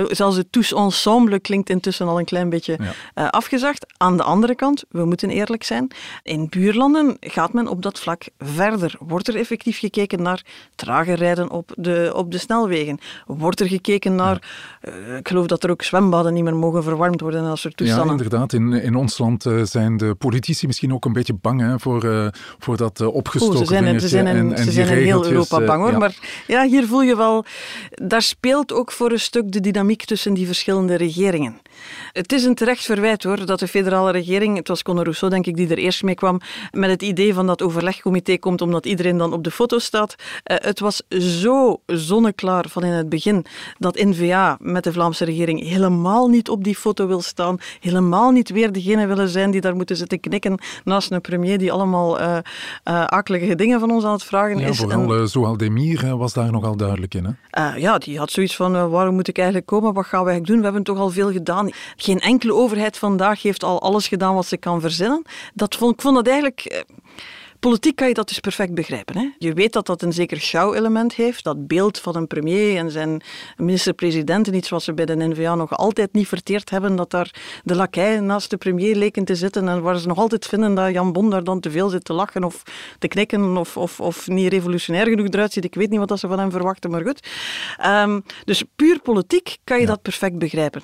zelfs 0.08 0.36
het 0.36 0.52
tous 0.52 0.74
ensemble 0.74 1.40
klinkt 1.40 1.70
intussen 1.70 2.08
al 2.08 2.18
een 2.18 2.24
klein 2.24 2.48
beetje 2.48 2.78
ja. 3.14 3.26
afgezacht. 3.26 3.86
Aan 3.96 4.16
de 4.16 4.22
andere 4.22 4.54
kant, 4.54 4.84
we 4.88 5.04
moeten 5.04 5.30
eerlijk 5.30 5.64
zijn, 5.64 5.90
in 6.22 6.46
buurlanden 6.48 7.16
gaat 7.20 7.52
men 7.52 7.68
op 7.68 7.82
dat 7.82 8.00
vlak 8.00 8.22
verder. 8.38 8.94
Wordt 8.98 9.28
er 9.28 9.36
effectief 9.36 9.78
gekeken 9.78 10.22
naar 10.22 10.44
trager 10.74 11.14
rijden 11.14 11.50
op 11.50 11.72
de, 11.76 12.12
op 12.14 12.32
de 12.32 12.38
snelwegen? 12.38 12.98
Wordt 13.26 13.60
er 13.60 13.66
gekeken 13.66 14.14
naar, 14.22 14.42
uh, 14.82 15.16
ik 15.16 15.28
geloof 15.28 15.46
dat 15.46 15.64
er 15.64 15.70
ook 15.70 15.82
zwembaden 15.82 16.32
niet 16.34 16.44
meer 16.44 16.56
mogen 16.56 16.82
verwarmd 16.82 17.20
worden 17.20 17.40
en 17.40 17.46
dat 17.46 17.58
soort 17.58 17.76
toestanden. 17.76 18.06
Ja, 18.06 18.12
inderdaad. 18.12 18.52
In, 18.52 18.72
in 18.72 18.94
ons 18.94 19.18
land 19.18 19.46
zijn 19.62 19.96
de 19.96 20.14
politici 20.14 20.66
misschien 20.66 20.94
ook 20.94 21.04
een 21.04 21.12
beetje 21.12 21.34
bang 21.34 21.60
hè, 21.60 21.78
voor 21.78 22.30
voor 22.58 22.76
dat 22.76 23.00
opgestoken 23.00 23.56
oh, 23.56 23.60
ze 23.60 23.66
zijn, 23.66 23.84
er, 23.84 24.00
ze 24.00 24.08
zijn, 24.08 24.26
en, 24.26 24.52
en 24.52 24.64
ze 24.64 24.72
zijn 24.72 24.88
in 24.88 25.04
heel 25.04 25.26
Europa 25.26 25.64
bang 25.64 25.82
hoor. 25.82 25.90
Ja. 25.90 25.98
Maar 25.98 26.14
ja, 26.46 26.66
hier 26.66 26.86
voel 26.86 27.02
je 27.02 27.16
wel, 27.16 27.44
daar 27.90 28.22
speelt 28.22 28.72
ook 28.72 28.92
voor 28.92 29.10
een 29.10 29.20
stuk 29.20 29.52
de 29.52 29.60
dynamiek 29.60 30.04
tussen 30.04 30.34
die 30.34 30.46
verschillende 30.46 30.94
regeringen. 30.94 31.60
Het 32.12 32.32
is 32.32 32.44
een 32.44 32.54
terecht 32.54 32.84
verwijt 32.84 33.22
hoor, 33.22 33.46
dat 33.46 33.58
de 33.58 33.68
federale 33.68 34.10
regering, 34.12 34.56
het 34.56 34.68
was 34.68 34.82
Conor 34.82 35.02
Rousseau 35.02 35.32
denk 35.32 35.46
ik 35.46 35.56
die 35.56 35.68
er 35.68 35.78
eerst 35.78 36.02
mee 36.02 36.14
kwam, 36.14 36.40
met 36.70 36.90
het 36.90 37.02
idee 37.02 37.34
van 37.34 37.46
dat 37.46 37.62
overlegcomité 37.62 38.38
komt 38.38 38.60
omdat 38.60 38.86
iedereen 38.86 39.16
dan 39.16 39.32
op 39.32 39.44
de 39.44 39.50
foto 39.50 39.78
staat. 39.78 40.14
Het 40.42 40.80
was 40.80 41.02
zo 41.08 41.80
zonneklaar 41.86 42.64
van 42.68 42.84
in 42.84 42.92
het 42.92 43.08
begin 43.08 43.44
dat 43.78 43.96
N-VA 44.10 44.56
met 44.60 44.84
de 44.84 44.92
Vlaamse 44.92 45.24
regering 45.24 45.68
helemaal 45.68 46.28
niet 46.28 46.48
op 46.48 46.64
die 46.64 46.76
foto 46.76 47.06
wil 47.06 47.20
staan, 47.20 47.58
helemaal 47.80 48.30
niet 48.30 48.50
weer 48.50 48.72
degene 48.72 49.06
willen 49.06 49.28
zijn 49.28 49.50
die 49.50 49.60
daar 49.60 49.76
moeten 49.76 49.96
zitten 49.96 50.20
knikken 50.20 50.58
naast 50.84 51.10
een 51.10 51.20
premier 51.20 51.58
die 51.58 51.72
allemaal 51.72 52.20
uh, 52.20 52.26
uh, 52.32 53.04
akelige 53.04 53.54
dingen 53.54 53.80
van 53.80 53.90
ons 53.90 54.04
aan 54.04 54.12
het 54.12 54.24
vragen 54.24 54.58
ja, 54.58 54.68
is. 54.68 54.78
Vooral 54.78 55.14
en, 55.14 55.28
Zoal 55.28 55.56
Demir 55.56 56.16
was 56.16 56.32
daar 56.32 56.50
nogal 56.50 56.76
duidelijk 56.76 57.14
in. 57.14 57.36
Hè? 57.50 57.74
ja, 57.74 57.98
die 57.98 58.18
had 58.18 58.30
zoiets 58.30 58.56
van 58.56 58.90
waarom 58.90 59.14
moet 59.14 59.28
ik 59.28 59.36
eigenlijk 59.36 59.66
komen, 59.66 59.92
wat 59.92 60.06
gaan 60.06 60.24
we 60.24 60.30
eigenlijk 60.30 60.46
doen? 60.46 60.58
We 60.58 60.64
hebben 60.64 60.82
toch 60.82 60.98
al 60.98 61.10
veel 61.10 61.32
gedaan. 61.32 61.70
Geen 61.96 62.20
enkele 62.20 62.54
overheid 62.54 62.98
vandaag 62.98 63.42
heeft 63.42 63.64
al 63.64 63.82
alles 63.82 64.08
gedaan 64.08 64.34
wat 64.34 64.46
ze 64.46 64.56
kan 64.56 64.80
verzinnen. 64.80 65.22
Dat 65.54 65.74
vond, 65.74 65.94
ik 65.94 66.00
vond 66.00 66.14
dat 66.14 66.26
eigenlijk... 66.26 66.84
Politiek 67.60 67.96
kan 67.96 68.08
je 68.08 68.14
dat 68.14 68.28
dus 68.28 68.38
perfect 68.38 68.74
begrijpen. 68.74 69.16
Hè? 69.16 69.28
Je 69.38 69.52
weet 69.52 69.72
dat 69.72 69.86
dat 69.86 70.02
een 70.02 70.12
zeker 70.12 70.38
show-element 70.38 71.14
heeft. 71.14 71.44
Dat 71.44 71.66
beeld 71.66 71.98
van 71.98 72.16
een 72.16 72.26
premier 72.26 72.76
en 72.76 72.90
zijn 72.90 73.22
minister-president, 73.56 74.46
iets 74.46 74.68
wat 74.68 74.82
ze 74.82 74.94
bij 74.94 75.06
de 75.06 75.16
NVA 75.16 75.54
nog 75.54 75.76
altijd 75.76 76.12
niet 76.12 76.28
verteerd 76.28 76.70
hebben, 76.70 76.96
dat 76.96 77.10
daar 77.10 77.34
de 77.64 77.74
lakai 77.74 78.20
naast 78.20 78.50
de 78.50 78.56
premier 78.56 78.96
leken 78.96 79.24
te 79.24 79.34
zitten 79.34 79.68
en 79.68 79.82
waar 79.82 79.98
ze 79.98 80.06
nog 80.06 80.18
altijd 80.18 80.46
vinden 80.46 80.74
dat 80.74 80.92
Jan 80.92 81.12
Bon 81.12 81.30
daar 81.30 81.44
dan 81.44 81.60
te 81.60 81.70
veel 81.70 81.88
zit 81.88 82.04
te 82.04 82.12
lachen 82.12 82.44
of 82.44 82.62
te 82.98 83.08
knikken 83.08 83.56
of, 83.56 83.76
of, 83.76 84.00
of 84.00 84.28
niet 84.28 84.52
revolutionair 84.52 85.06
genoeg 85.08 85.28
eruit 85.28 85.52
ziet. 85.52 85.64
Ik 85.64 85.74
weet 85.74 85.90
niet 85.90 86.08
wat 86.08 86.18
ze 86.18 86.28
van 86.28 86.38
hem 86.38 86.50
verwachten, 86.50 86.90
maar 86.90 87.02
goed. 87.02 87.28
Um, 87.86 88.22
dus 88.44 88.64
puur 88.76 89.00
politiek 89.00 89.56
kan 89.64 89.76
je 89.76 89.82
ja. 89.82 89.88
dat 89.88 90.02
perfect 90.02 90.38
begrijpen. 90.38 90.82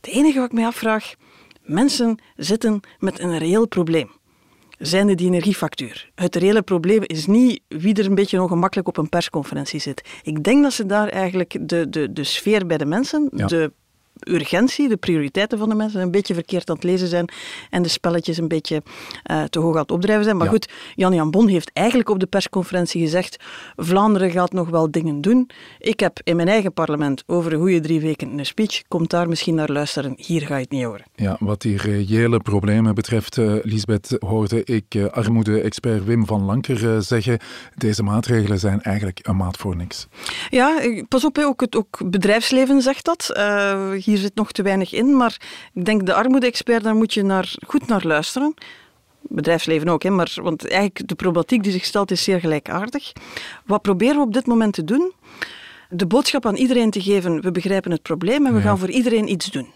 Het 0.00 0.10
enige 0.10 0.38
wat 0.38 0.46
ik 0.46 0.52
mij 0.52 0.66
afvraag, 0.66 1.14
mensen 1.62 2.18
zitten 2.36 2.80
met 2.98 3.18
een 3.18 3.38
reëel 3.38 3.68
probleem 3.68 4.20
zijnde 4.82 5.14
die 5.14 5.26
energiefactuur. 5.26 6.10
Het 6.14 6.36
reële 6.36 6.62
probleem 6.62 7.02
is 7.02 7.26
niet 7.26 7.60
wie 7.68 7.94
er 7.94 8.06
een 8.06 8.14
beetje 8.14 8.42
ongemakkelijk 8.42 8.88
op 8.88 8.96
een 8.96 9.08
persconferentie 9.08 9.80
zit. 9.80 10.08
Ik 10.22 10.44
denk 10.44 10.62
dat 10.62 10.72
ze 10.72 10.86
daar 10.86 11.08
eigenlijk 11.08 11.68
de, 11.68 11.88
de, 11.88 12.12
de 12.12 12.24
sfeer 12.24 12.66
bij 12.66 12.78
de 12.78 12.86
mensen, 12.86 13.28
ja. 13.34 13.46
de 13.46 13.72
urgentie, 14.28 14.88
de 14.88 14.96
prioriteiten 14.96 15.58
van 15.58 15.68
de 15.68 15.74
mensen 15.74 16.00
een 16.00 16.10
beetje 16.10 16.34
verkeerd 16.34 16.70
aan 16.70 16.76
het 16.76 16.84
lezen 16.84 17.08
zijn 17.08 17.28
en 17.70 17.82
de 17.82 17.88
spelletjes 17.88 18.36
een 18.36 18.48
beetje 18.48 18.82
uh, 19.30 19.42
te 19.42 19.58
hoog 19.58 19.74
aan 19.74 19.82
het 19.82 19.90
opdrijven 19.90 20.24
zijn. 20.24 20.36
Maar 20.36 20.46
ja. 20.46 20.52
goed, 20.52 20.68
Jan-Jan 20.94 21.30
Bon 21.30 21.48
heeft 21.48 21.70
eigenlijk 21.72 22.08
op 22.08 22.20
de 22.20 22.26
persconferentie 22.26 23.00
gezegd 23.00 23.36
Vlaanderen 23.76 24.30
gaat 24.30 24.52
nog 24.52 24.68
wel 24.68 24.90
dingen 24.90 25.20
doen. 25.20 25.50
Ik 25.78 26.00
heb 26.00 26.20
in 26.24 26.36
mijn 26.36 26.48
eigen 26.48 26.72
parlement 26.72 27.22
over 27.26 27.52
een 27.52 27.60
goede 27.60 27.80
drie 27.80 28.00
weken 28.00 28.38
een 28.38 28.46
speech. 28.46 28.82
Komt 28.88 29.10
daar 29.10 29.28
misschien 29.28 29.54
naar 29.54 29.70
luisteren. 29.70 30.14
Hier 30.16 30.46
ga 30.46 30.54
je 30.54 30.62
het 30.62 30.70
niet 30.70 30.84
horen. 30.84 31.04
Ja, 31.14 31.36
wat 31.40 31.60
die 31.60 31.76
reële 31.76 32.40
problemen 32.40 32.94
betreft, 32.94 33.36
uh, 33.36 33.54
Lisbeth, 33.62 34.16
hoorde 34.18 34.64
ik 34.64 34.94
uh, 34.94 35.06
armoede-expert 35.06 36.04
Wim 36.04 36.26
van 36.26 36.42
Lanker 36.42 37.02
zeggen 37.02 37.38
deze 37.74 38.02
maatregelen 38.02 38.58
zijn 38.58 38.82
eigenlijk 38.82 39.18
een 39.22 39.36
maat 39.36 39.56
voor 39.56 39.76
niks. 39.76 40.06
Ja, 40.50 40.80
pas 41.08 41.24
op, 41.24 41.38
ook 41.38 41.60
het 41.60 41.76
ook 41.76 42.10
bedrijfsleven 42.10 42.82
zegt 42.82 43.04
dat. 43.04 43.26
hier 44.04 44.11
zit 44.16 44.34
nog 44.34 44.52
te 44.52 44.62
weinig 44.62 44.92
in, 44.92 45.16
maar 45.16 45.40
ik 45.74 45.84
denk 45.84 46.06
de 46.06 46.14
armoede-expert, 46.14 46.82
daar 46.82 46.94
moet 46.94 47.14
je 47.14 47.22
naar, 47.22 47.54
goed 47.66 47.86
naar 47.86 48.06
luisteren. 48.06 48.54
Bedrijfsleven 49.20 49.88
ook, 49.88 50.02
hè, 50.02 50.10
maar, 50.10 50.32
want 50.42 50.68
eigenlijk 50.68 51.08
de 51.08 51.14
problematiek 51.14 51.62
die 51.62 51.72
zich 51.72 51.84
stelt 51.84 52.10
is 52.10 52.22
zeer 52.22 52.40
gelijkaardig. 52.40 53.12
Wat 53.64 53.82
proberen 53.82 54.16
we 54.16 54.22
op 54.22 54.32
dit 54.32 54.46
moment 54.46 54.72
te 54.72 54.84
doen? 54.84 55.12
De 55.88 56.06
boodschap 56.06 56.46
aan 56.46 56.56
iedereen 56.56 56.90
te 56.90 57.02
geven, 57.02 57.40
we 57.40 57.50
begrijpen 57.50 57.90
het 57.90 58.02
probleem 58.02 58.46
en 58.46 58.52
we 58.52 58.58
ja. 58.58 58.64
gaan 58.64 58.78
voor 58.78 58.90
iedereen 58.90 59.30
iets 59.30 59.46
doen. 59.46 59.66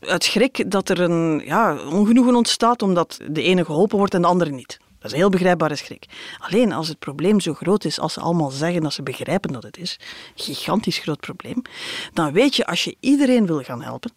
Uit 0.00 0.24
schrik 0.24 0.70
dat 0.70 0.88
er 0.88 1.00
een 1.00 1.42
ja, 1.44 1.78
ongenoegen 1.92 2.34
ontstaat 2.34 2.82
omdat 2.82 3.18
de 3.30 3.42
ene 3.42 3.64
geholpen 3.64 3.98
wordt 3.98 4.14
en 4.14 4.22
de 4.22 4.28
andere 4.28 4.50
niet. 4.50 4.78
Dat 5.06 5.14
is 5.14 5.20
een 5.20 5.30
heel 5.30 5.38
begrijpbare 5.38 5.76
schrik. 5.76 6.06
Alleen 6.38 6.72
als 6.72 6.88
het 6.88 6.98
probleem 6.98 7.40
zo 7.40 7.54
groot 7.54 7.84
is 7.84 8.00
als 8.00 8.12
ze 8.12 8.20
allemaal 8.20 8.50
zeggen 8.50 8.82
dat 8.82 8.92
ze 8.92 9.02
begrijpen 9.02 9.52
dat 9.52 9.62
het 9.62 9.76
is, 9.76 9.98
gigantisch 10.34 10.98
groot 10.98 11.20
probleem, 11.20 11.62
dan 12.12 12.32
weet 12.32 12.56
je 12.56 12.66
als 12.66 12.84
je 12.84 12.96
iedereen 13.00 13.46
wil 13.46 13.62
gaan 13.62 13.82
helpen, 13.82 14.12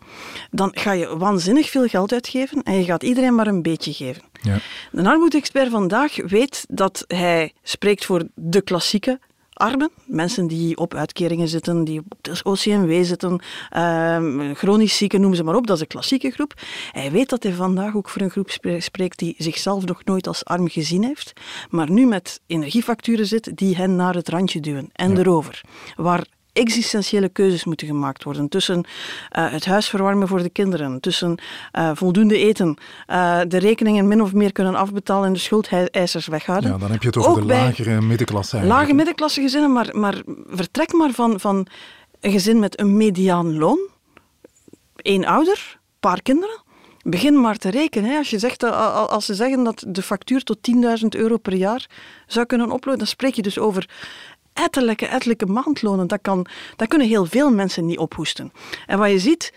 dan 0.52 0.72
ga 0.74 0.92
je 0.92 1.18
waanzinnig 1.18 1.70
veel 1.70 1.88
geld 1.88 2.12
uitgeven 2.12 2.64
en 2.64 2.74
je 2.74 2.84
gaat 2.84 3.04
iedereen 3.04 3.36
maar 3.36 3.48
een 3.48 3.62
beetje 3.62 3.94
geven. 3.94 4.22
Ja. 4.42 4.58
De 4.92 5.10
armoede-expert 5.10 5.70
vandaag 5.70 6.16
weet 6.16 6.66
dat 6.70 7.04
hij 7.08 7.54
spreekt 7.64 8.06
voor 8.06 8.24
de 8.36 8.62
klassieke 8.62 9.20
armen, 9.60 9.90
mensen 10.06 10.48
die 10.48 10.78
op 10.78 10.94
uitkeringen 10.94 11.48
zitten, 11.48 11.84
die 11.84 12.00
op 12.00 12.14
de 12.22 12.40
OCMW 12.44 13.04
zitten, 13.04 13.42
uh, 13.76 14.52
chronisch 14.54 14.98
zieken, 14.98 15.22
noem 15.22 15.34
ze 15.34 15.44
maar 15.44 15.56
op, 15.56 15.68
dat 15.68 15.76
is 15.76 15.82
een 15.82 15.88
klassieke 15.88 16.32
groep. 16.32 16.54
Hij 16.92 17.12
weet 17.12 17.30
dat 17.30 17.44
hij 17.44 17.54
vandaag 17.54 17.96
ook 17.96 18.10
voor 18.10 18.22
een 18.22 18.30
groep 18.30 18.50
spreekt 18.80 19.20
die 19.20 19.36
zichzelf 19.38 19.86
nog 19.86 20.04
nooit 20.04 20.28
als 20.28 20.46
arm 20.46 20.70
gezien 20.70 21.04
heeft, 21.04 21.34
maar 21.70 21.92
nu 21.92 22.06
met 22.06 22.40
energiefacturen 22.48 23.26
zit 23.26 23.58
die 23.58 23.76
hen 23.76 23.96
naar 23.96 24.16
het 24.16 24.30
randje 24.30 24.60
duwen 24.60 24.90
en 24.94 25.18
erover. 25.18 25.62
Waar 25.96 26.26
existentiële 26.60 27.30
keuzes 27.30 27.64
moeten 27.64 27.88
gemaakt 27.88 28.24
worden. 28.24 28.50
Tussen 28.50 28.78
uh, 28.78 29.52
het 29.52 29.66
huis 29.66 29.90
verwarmen 29.90 30.28
voor 30.28 30.44
de 30.44 30.50
kinderen, 30.50 31.00
tussen 31.00 31.38
uh, 31.78 31.92
voldoende 31.94 32.38
eten, 32.38 32.78
uh, 33.08 33.40
de 33.48 33.58
rekeningen 33.58 34.08
min 34.08 34.22
of 34.22 34.34
meer 34.34 34.52
kunnen 34.52 34.76
afbetalen 34.76 35.28
en 35.28 35.34
de 35.34 35.40
schuldeisers 35.40 36.28
weghouden. 36.28 36.72
Ja, 36.72 36.78
dan 36.78 36.92
heb 36.92 37.02
je 37.02 37.08
het 37.08 37.18
over 37.18 37.32
Ook 37.32 37.38
de 37.38 37.46
lagere 37.46 38.02
middenklasse. 38.02 38.56
Eigenlijk. 38.56 38.82
Lage 38.82 38.96
middenklasse 38.96 39.42
gezinnen, 39.42 39.72
maar, 39.72 39.90
maar 39.92 40.22
vertrek 40.48 40.94
maar 40.94 41.12
van, 41.12 41.40
van 41.40 41.68
een 42.20 42.32
gezin 42.32 42.60
met 42.60 42.80
een 42.80 42.98
mediaan 42.98 43.58
loon, 43.58 43.80
één 44.96 45.26
ouder, 45.26 45.80
paar 46.00 46.22
kinderen. 46.22 46.68
Begin 47.04 47.42
maar 47.42 47.58
te 47.58 47.70
rekenen. 47.70 48.10
Hè. 48.10 48.18
Als, 48.18 48.30
je 48.30 48.40
zegt, 48.40 48.64
als 48.64 49.26
ze 49.26 49.34
zeggen 49.34 49.64
dat 49.64 49.84
de 49.88 50.02
factuur 50.02 50.44
tot 50.44 50.58
10.000 51.02 51.08
euro 51.10 51.38
per 51.38 51.54
jaar 51.54 51.90
zou 52.28 52.46
kunnen 52.46 52.72
oplopen, 52.72 52.98
dan 52.98 53.08
spreek 53.08 53.34
je 53.34 53.42
dus 53.42 53.60
over 53.60 53.90
ettelijke, 54.60 55.06
ettelijke 55.06 55.46
maandlonen. 55.46 56.08
Dat, 56.08 56.20
kan, 56.22 56.46
dat 56.76 56.88
kunnen 56.88 57.08
heel 57.08 57.26
veel 57.26 57.52
mensen 57.52 57.86
niet 57.86 57.98
ophoesten. 57.98 58.52
En 58.86 59.00
wat 59.00 59.10
je 59.10 59.20
ziet, 59.20 59.54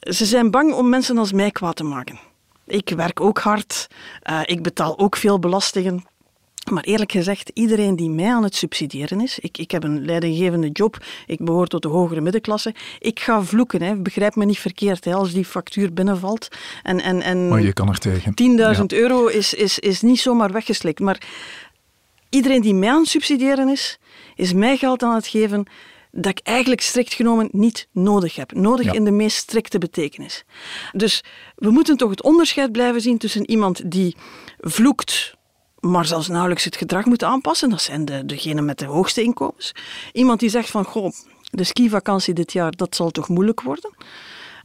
ze 0.00 0.24
zijn 0.24 0.50
bang 0.50 0.72
om 0.72 0.88
mensen 0.88 1.18
als 1.18 1.32
mij 1.32 1.50
kwaad 1.50 1.76
te 1.76 1.84
maken. 1.84 2.18
Ik 2.66 2.88
werk 2.96 3.20
ook 3.20 3.38
hard, 3.38 3.88
uh, 4.30 4.40
ik 4.44 4.62
betaal 4.62 4.98
ook 4.98 5.16
veel 5.16 5.38
belastingen. 5.38 6.04
Maar 6.70 6.82
eerlijk 6.82 7.12
gezegd, 7.12 7.50
iedereen 7.54 7.96
die 7.96 8.10
mij 8.10 8.34
aan 8.34 8.42
het 8.42 8.54
subsidiëren 8.54 9.20
is, 9.20 9.38
ik, 9.38 9.58
ik 9.58 9.70
heb 9.70 9.84
een 9.84 10.04
leidinggevende 10.04 10.68
job, 10.68 11.04
ik 11.26 11.44
behoor 11.44 11.66
tot 11.66 11.82
de 11.82 11.88
hogere 11.88 12.20
middenklasse, 12.20 12.74
ik 12.98 13.20
ga 13.20 13.42
vloeken, 13.42 13.82
hè. 13.82 13.96
begrijp 13.96 14.34
me 14.36 14.44
niet 14.44 14.58
verkeerd, 14.58 15.04
hè, 15.04 15.14
als 15.14 15.32
die 15.32 15.44
factuur 15.44 15.92
binnenvalt. 15.92 16.48
En, 16.82 17.00
en, 17.00 17.22
en 17.22 17.48
maar 17.48 17.62
je 17.62 17.72
kan 17.72 17.88
er 17.88 17.98
tegen. 17.98 18.34
10.000 18.78 18.84
euro 18.86 19.26
is, 19.26 19.54
is, 19.54 19.78
is 19.78 20.02
niet 20.02 20.20
zomaar 20.20 20.52
weggeslikt. 20.52 21.00
Maar 21.00 21.20
iedereen 22.28 22.60
die 22.60 22.74
mij 22.74 22.90
aan 22.90 23.00
het 23.00 23.08
subsidiëren 23.08 23.68
is, 23.68 23.98
is 24.34 24.52
mij 24.52 24.76
geld 24.76 25.02
aan 25.02 25.14
het 25.14 25.26
geven 25.26 25.66
dat 26.12 26.38
ik 26.38 26.40
eigenlijk 26.42 26.80
strikt 26.80 27.14
genomen 27.14 27.48
niet 27.52 27.88
nodig 27.92 28.36
heb. 28.36 28.52
Nodig 28.52 28.92
in 28.92 29.04
de 29.04 29.10
meest 29.10 29.36
strikte 29.36 29.78
betekenis. 29.78 30.44
Dus 30.92 31.24
we 31.56 31.70
moeten 31.70 31.96
toch 31.96 32.10
het 32.10 32.22
onderscheid 32.22 32.72
blijven 32.72 33.00
zien 33.00 33.18
tussen 33.18 33.50
iemand 33.50 33.90
die 33.90 34.16
vloekt, 34.58 35.34
maar 35.80 36.04
zelfs 36.04 36.28
nauwelijks 36.28 36.64
het 36.64 36.76
gedrag 36.76 37.04
moet 37.04 37.22
aanpassen. 37.22 37.70
Dat 37.70 37.82
zijn 37.82 38.04
de, 38.04 38.26
degenen 38.26 38.64
met 38.64 38.78
de 38.78 38.84
hoogste 38.84 39.22
inkomens. 39.22 39.74
Iemand 40.12 40.40
die 40.40 40.50
zegt 40.50 40.70
van, 40.70 40.84
goh, 40.84 41.12
de 41.50 41.64
skivakantie 41.64 42.34
dit 42.34 42.52
jaar, 42.52 42.72
dat 42.72 42.96
zal 42.96 43.10
toch 43.10 43.28
moeilijk 43.28 43.60
worden. 43.60 43.94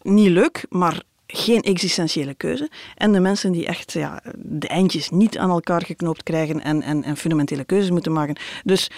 Niet 0.01 0.29
leuk, 0.29 0.65
maar 0.69 1.01
geen 1.27 1.61
existentiële 1.61 2.33
keuze. 2.33 2.69
En 2.95 3.11
de 3.11 3.19
mensen 3.19 3.51
die 3.51 3.65
echt 3.65 3.91
ja, 3.91 4.21
de 4.37 4.67
eindjes 4.67 5.09
niet 5.09 5.37
aan 5.37 5.49
elkaar 5.49 5.81
geknoopt 5.81 6.23
krijgen 6.23 6.61
en, 6.61 6.81
en, 6.81 7.03
en 7.03 7.17
fundamentele 7.17 7.65
keuzes 7.65 7.89
moeten 7.89 8.11
maken. 8.11 8.35
Dus 8.63 8.89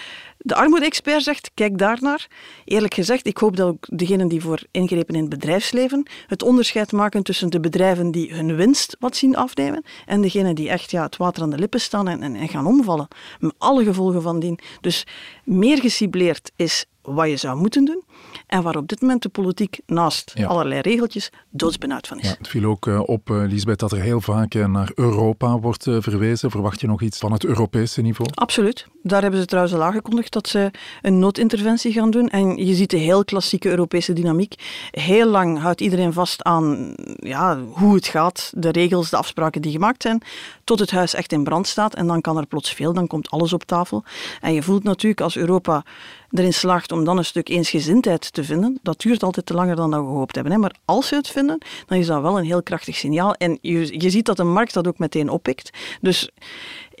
de 0.42 0.54
armoede-expert 0.54 1.22
zegt, 1.22 1.50
kijk 1.54 1.78
daarnaar. 1.78 2.26
Eerlijk 2.64 2.94
gezegd, 2.94 3.26
ik 3.26 3.38
hoop 3.38 3.56
dat 3.56 3.68
ook 3.68 3.86
degenen 3.90 4.28
die 4.28 4.40
voor 4.40 4.62
ingrepen 4.70 5.14
in 5.14 5.20
het 5.20 5.30
bedrijfsleven 5.30 6.06
het 6.26 6.42
onderscheid 6.42 6.92
maken 6.92 7.22
tussen 7.22 7.50
de 7.50 7.60
bedrijven 7.60 8.10
die 8.10 8.34
hun 8.34 8.56
winst 8.56 8.96
wat 8.98 9.16
zien 9.16 9.36
afnemen 9.36 9.84
en 10.06 10.20
degenen 10.20 10.54
die 10.54 10.68
echt 10.68 10.90
ja, 10.90 11.02
het 11.02 11.16
water 11.16 11.42
aan 11.42 11.50
de 11.50 11.58
lippen 11.58 11.80
staan 11.80 12.08
en, 12.08 12.22
en, 12.22 12.36
en 12.36 12.48
gaan 12.48 12.66
omvallen. 12.66 13.08
Met 13.38 13.54
alle 13.58 13.84
gevolgen 13.84 14.22
van 14.22 14.40
dien. 14.40 14.58
Dus 14.80 15.06
meer 15.44 15.80
gecibleerd 15.80 16.52
is 16.56 16.86
wat 17.02 17.28
je 17.28 17.36
zou 17.36 17.56
moeten 17.56 17.84
doen 17.84 18.04
en 18.46 18.62
waar 18.62 18.76
op 18.76 18.88
dit 18.88 19.00
moment 19.00 19.22
de 19.22 19.28
politiek 19.28 19.80
naast 19.86 20.34
allerlei 20.46 20.80
regeltjes 20.80 21.30
doodsbenauwd 21.50 22.06
van 22.06 22.18
is. 22.18 22.28
Ja, 22.28 22.34
het 22.38 22.48
viel 22.48 22.64
ook 22.64 22.86
eh, 22.86 23.00
op, 23.04 23.30
uh, 23.30 23.42
Lisbeth, 23.46 23.78
dat 23.78 23.92
er 23.92 24.00
heel 24.00 24.20
vaak 24.20 24.54
eh, 24.54 24.66
naar 24.66 24.90
Europa 24.94 25.58
wordt 25.58 25.82
verwezen. 25.82 26.50
Verwacht 26.50 26.80
je 26.80 26.86
nog 26.86 27.02
iets 27.02 27.18
van 27.18 27.32
het 27.32 27.44
Europese 27.44 28.00
niveau? 28.00 28.30
Absoluut. 28.34 28.86
Daar 29.02 29.22
hebben 29.22 29.40
ze 29.40 29.46
trouwens 29.46 29.74
al 29.74 29.82
aangekondigd 29.82 30.29
dat 30.32 30.48
ze 30.48 30.70
een 31.02 31.18
noodinterventie 31.18 31.92
gaan 31.92 32.10
doen. 32.10 32.28
En 32.28 32.66
je 32.66 32.74
ziet 32.74 32.90
de 32.90 32.96
heel 32.96 33.24
klassieke 33.24 33.68
Europese 33.68 34.12
dynamiek. 34.12 34.54
Heel 34.90 35.26
lang 35.26 35.58
houdt 35.58 35.80
iedereen 35.80 36.12
vast 36.12 36.42
aan 36.42 36.94
ja, 37.16 37.58
hoe 37.72 37.94
het 37.94 38.06
gaat, 38.06 38.52
de 38.56 38.70
regels, 38.70 39.10
de 39.10 39.16
afspraken 39.16 39.62
die 39.62 39.72
gemaakt 39.72 40.02
zijn, 40.02 40.22
tot 40.64 40.78
het 40.78 40.90
huis 40.90 41.14
echt 41.14 41.32
in 41.32 41.44
brand 41.44 41.66
staat. 41.66 41.94
En 41.94 42.06
dan 42.06 42.20
kan 42.20 42.36
er 42.36 42.46
plots 42.46 42.72
veel, 42.72 42.92
dan 42.92 43.06
komt 43.06 43.30
alles 43.30 43.52
op 43.52 43.64
tafel. 43.64 44.04
En 44.40 44.52
je 44.52 44.62
voelt 44.62 44.82
natuurlijk 44.82 45.20
als 45.20 45.36
Europa 45.36 45.84
erin 46.30 46.52
slaagt 46.52 46.92
om 46.92 47.04
dan 47.04 47.18
een 47.18 47.24
stuk 47.24 47.48
eensgezindheid 47.48 48.32
te 48.32 48.44
vinden, 48.44 48.78
dat 48.82 49.00
duurt 49.00 49.22
altijd 49.22 49.46
te 49.46 49.54
langer 49.54 49.76
dan 49.76 49.90
dat 49.90 50.00
we 50.00 50.06
gehoopt 50.06 50.34
hebben. 50.34 50.52
Hè. 50.52 50.58
Maar 50.58 50.74
als 50.84 51.08
ze 51.08 51.14
het 51.14 51.28
vinden, 51.28 51.58
dan 51.86 51.98
is 51.98 52.06
dat 52.06 52.22
wel 52.22 52.38
een 52.38 52.44
heel 52.44 52.62
krachtig 52.62 52.96
signaal. 52.96 53.34
En 53.34 53.58
je, 53.60 54.00
je 54.00 54.10
ziet 54.10 54.26
dat 54.26 54.36
de 54.36 54.44
markt 54.44 54.74
dat 54.74 54.86
ook 54.86 54.98
meteen 54.98 55.28
oppikt. 55.28 55.70
Dus 56.00 56.30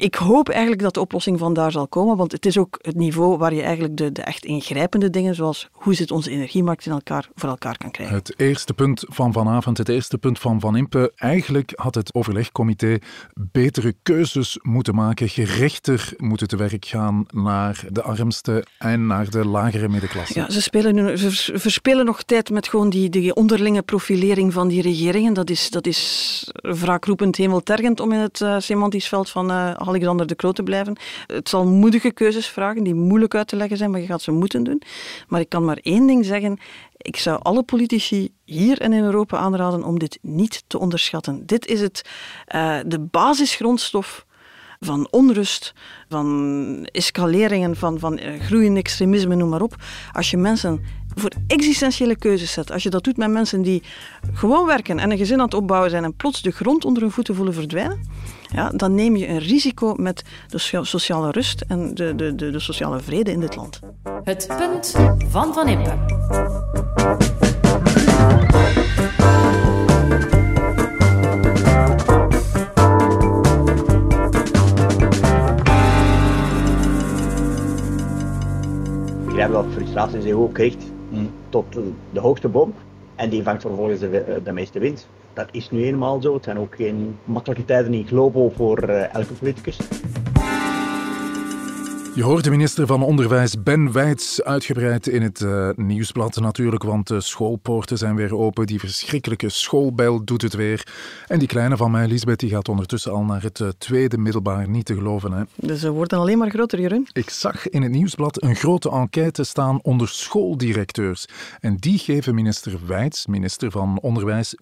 ik 0.00 0.14
hoop 0.14 0.48
eigenlijk 0.48 0.82
dat 0.82 0.94
de 0.94 1.00
oplossing 1.00 1.38
vandaar 1.38 1.70
zal 1.70 1.88
komen, 1.88 2.16
want 2.16 2.32
het 2.32 2.46
is 2.46 2.58
ook 2.58 2.78
het 2.80 2.96
niveau 2.96 3.38
waar 3.38 3.54
je 3.54 3.62
eigenlijk 3.62 3.96
de, 3.96 4.12
de 4.12 4.22
echt 4.22 4.44
ingrijpende 4.44 5.10
dingen, 5.10 5.34
zoals 5.34 5.68
hoe 5.72 5.94
zit 5.94 6.10
onze 6.10 6.30
energiemarkt 6.30 6.86
in 6.86 6.92
elkaar, 6.92 7.28
voor 7.34 7.48
elkaar 7.48 7.76
kan 7.76 7.90
krijgen. 7.90 8.16
Het 8.16 8.34
eerste 8.36 8.74
punt 8.74 9.04
van 9.08 9.32
vanavond, 9.32 9.78
het 9.78 9.88
eerste 9.88 10.18
punt 10.18 10.38
van 10.38 10.60
Van 10.60 10.76
Impe. 10.76 11.12
Eigenlijk 11.16 11.72
had 11.74 11.94
het 11.94 12.14
overlegcomité 12.14 12.98
betere 13.34 13.94
keuzes 14.02 14.58
moeten 14.62 14.94
maken, 14.94 15.28
gerichter 15.28 16.12
moeten 16.16 16.48
te 16.48 16.56
werk 16.56 16.84
gaan 16.84 17.24
naar 17.30 17.84
de 17.88 18.02
armsten 18.02 18.66
en 18.78 19.06
naar 19.06 19.19
de 19.28 19.46
lagere 19.46 19.88
middenklasse. 19.88 20.38
Ja, 20.38 20.50
ze, 20.50 20.62
spelen 20.62 20.94
nu, 20.94 21.16
ze 21.16 21.58
verspelen 21.58 22.04
nog 22.04 22.22
tijd 22.22 22.50
met 22.50 22.68
gewoon 22.68 22.90
die, 22.90 23.34
onderlinge 23.34 23.82
profilering 23.82 24.52
van 24.52 24.68
die 24.68 24.82
regeringen. 24.82 25.32
Dat 25.32 25.50
is, 25.50 25.70
dat 25.70 25.86
is 25.86 26.50
wraakroepend 26.52 27.36
hemeltergend 27.36 28.00
om 28.00 28.12
in 28.12 28.18
het 28.18 28.40
uh, 28.40 28.56
semantisch 28.58 29.08
veld 29.08 29.30
van 29.30 29.50
uh, 29.50 29.72
Alexander 29.72 30.26
de 30.26 30.36
Croo 30.36 30.52
te 30.52 30.62
blijven. 30.62 30.96
Het 31.26 31.48
zal 31.48 31.66
moedige 31.66 32.10
keuzes 32.10 32.46
vragen 32.46 32.84
die 32.84 32.94
moeilijk 32.94 33.34
uit 33.34 33.48
te 33.48 33.56
leggen 33.56 33.76
zijn, 33.76 33.90
maar 33.90 34.00
je 34.00 34.06
gaat 34.06 34.22
ze 34.22 34.30
moeten 34.30 34.62
doen. 34.62 34.82
Maar 35.28 35.40
ik 35.40 35.48
kan 35.48 35.64
maar 35.64 35.78
één 35.82 36.06
ding 36.06 36.24
zeggen. 36.24 36.58
Ik 36.96 37.16
zou 37.16 37.38
alle 37.42 37.62
politici 37.62 38.32
hier 38.44 38.80
en 38.80 38.92
in 38.92 39.04
Europa 39.04 39.36
aanraden 39.36 39.84
om 39.84 39.98
dit 39.98 40.18
niet 40.22 40.64
te 40.66 40.78
onderschatten. 40.78 41.46
Dit 41.46 41.66
is 41.66 41.80
het, 41.80 42.08
uh, 42.54 42.78
de 42.86 42.98
basisgrondstof 42.98 44.26
van 44.86 45.08
onrust, 45.10 45.72
van 46.08 46.88
escaleringen, 46.92 47.76
van, 47.76 47.98
van 47.98 48.18
uh, 48.18 48.40
groeiend 48.40 48.76
extremisme, 48.76 49.34
noem 49.34 49.48
maar 49.48 49.62
op. 49.62 49.74
Als 50.12 50.30
je 50.30 50.36
mensen 50.36 50.80
voor 51.14 51.30
existentiële 51.46 52.16
keuzes 52.16 52.52
zet, 52.52 52.72
als 52.72 52.82
je 52.82 52.90
dat 52.90 53.04
doet 53.04 53.16
met 53.16 53.30
mensen 53.30 53.62
die 53.62 53.82
gewoon 54.32 54.66
werken 54.66 54.98
en 54.98 55.10
een 55.10 55.18
gezin 55.18 55.38
aan 55.38 55.44
het 55.44 55.54
opbouwen 55.54 55.90
zijn 55.90 56.04
en 56.04 56.16
plots 56.16 56.42
de 56.42 56.50
grond 56.50 56.84
onder 56.84 57.02
hun 57.02 57.10
voeten 57.10 57.34
voelen 57.34 57.54
verdwijnen, 57.54 58.00
ja, 58.52 58.68
dan 58.68 58.94
neem 58.94 59.16
je 59.16 59.28
een 59.28 59.38
risico 59.38 59.94
met 59.96 60.22
de 60.48 60.84
sociale 60.84 61.30
rust 61.30 61.64
en 61.68 61.94
de, 61.94 62.14
de, 62.14 62.34
de, 62.34 62.50
de 62.50 62.60
sociale 62.60 63.00
vrede 63.00 63.32
in 63.32 63.40
dit 63.40 63.56
land. 63.56 63.80
Het 64.24 64.46
punt 64.58 64.94
van 65.28 65.54
Van 65.54 65.68
Impe. 65.68 65.98
Begrijp 79.40 79.64
dat 79.64 79.74
frustratie 79.74 80.20
zich 80.20 80.32
ook 80.32 80.58
richt 80.58 80.84
hmm. 81.10 81.30
tot 81.48 81.64
de 82.12 82.20
hoogste 82.20 82.48
boom 82.48 82.74
en 83.14 83.30
die 83.30 83.42
vangt 83.42 83.62
vervolgens 83.62 84.00
de, 84.00 84.40
de 84.44 84.52
meeste 84.52 84.78
wind 84.78 85.08
dat 85.32 85.48
is 85.50 85.70
nu 85.70 85.84
eenmaal 85.84 86.22
zo. 86.22 86.34
Het 86.34 86.44
zijn 86.44 86.58
ook 86.58 86.74
geen 86.74 87.18
makkelijke 87.24 87.64
tijden 87.64 87.94
in 87.94 88.06
globo 88.06 88.52
voor 88.56 88.88
uh, 88.88 89.14
elke 89.14 89.32
politicus. 89.32 89.78
Je 92.14 92.22
hoort 92.22 92.44
de 92.44 92.50
minister 92.50 92.86
van 92.86 93.02
Onderwijs 93.02 93.62
Ben 93.62 93.92
Wijts 93.92 94.42
uitgebreid 94.42 95.06
in 95.06 95.22
het 95.22 95.40
uh, 95.40 95.70
nieuwsblad 95.76 96.40
natuurlijk, 96.40 96.82
want 96.82 97.06
de 97.06 97.20
schoolpoorten 97.20 97.98
zijn 97.98 98.16
weer 98.16 98.36
open. 98.36 98.66
Die 98.66 98.78
verschrikkelijke 98.78 99.48
schoolbel 99.48 100.24
doet 100.24 100.42
het 100.42 100.54
weer. 100.54 100.86
En 101.26 101.38
die 101.38 101.48
kleine 101.48 101.76
van 101.76 101.90
mij, 101.90 102.06
Lisbeth, 102.06 102.38
die 102.38 102.50
gaat 102.50 102.68
ondertussen 102.68 103.12
al 103.12 103.22
naar 103.22 103.42
het 103.42 103.58
uh, 103.58 103.68
tweede 103.78 104.18
middelbaar. 104.18 104.68
Niet 104.68 104.84
te 104.84 104.94
geloven, 104.94 105.32
hè? 105.32 105.42
Dus 105.56 105.80
ze 105.80 105.90
worden 105.90 106.18
alleen 106.18 106.38
maar 106.38 106.50
groter, 106.50 106.80
Jeroen. 106.80 107.08
Ik 107.12 107.30
zag 107.30 107.68
in 107.68 107.82
het 107.82 107.92
nieuwsblad 107.92 108.42
een 108.42 108.56
grote 108.56 108.90
enquête 108.90 109.44
staan 109.44 109.82
onder 109.82 110.08
schooldirecteurs. 110.08 111.26
En 111.60 111.76
die 111.76 111.98
geven 111.98 112.34
minister 112.34 112.78
Wijts, 112.86 113.26
minister 113.26 113.70
van 113.70 113.98
Onderwijs, 114.00 114.56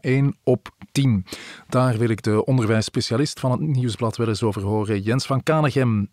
4,1 0.00 0.12
op 0.44 0.68
10. 0.92 1.26
Daar 1.68 1.98
wil 1.98 2.08
ik 2.08 2.22
de 2.22 2.44
onderwijsspecialist 2.44 3.40
van 3.40 3.50
het 3.50 3.60
nieuwsblad 3.60 4.16
wel 4.16 4.28
eens 4.28 4.42
over 4.42 4.62
horen, 4.62 5.00
Jens 5.00 5.26
van 5.26 5.42
Kanegem. 5.42 6.08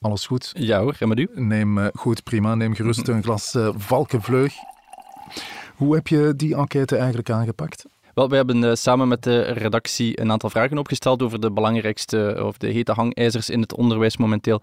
Alles 0.00 0.26
goed? 0.26 0.50
Ja 0.58 0.80
hoor, 0.80 0.96
en 0.98 1.08
met 1.08 1.18
u? 1.18 1.28
Neem 1.34 1.78
uh, 1.78 1.86
goed, 1.92 2.22
prima. 2.22 2.54
Neem 2.54 2.74
gerust 2.74 3.08
een 3.08 3.22
glas 3.22 3.54
uh, 3.54 3.68
valkenvleug. 3.76 4.54
Hoe 5.76 5.94
heb 5.94 6.08
je 6.08 6.32
die 6.36 6.54
enquête 6.56 6.96
eigenlijk 6.96 7.30
aangepakt? 7.30 7.84
Wel, 8.14 8.28
wij 8.28 8.36
hebben 8.36 8.62
uh, 8.62 8.74
samen 8.74 9.08
met 9.08 9.22
de 9.22 9.42
redactie 9.42 10.20
een 10.20 10.30
aantal 10.30 10.50
vragen 10.50 10.78
opgesteld 10.78 11.22
over 11.22 11.40
de 11.40 11.52
belangrijkste 11.52 12.40
of 12.44 12.58
de 12.58 12.66
hete 12.66 12.92
hangijzers 12.92 13.50
in 13.50 13.60
het 13.60 13.74
onderwijs 13.74 14.16
momenteel. 14.16 14.62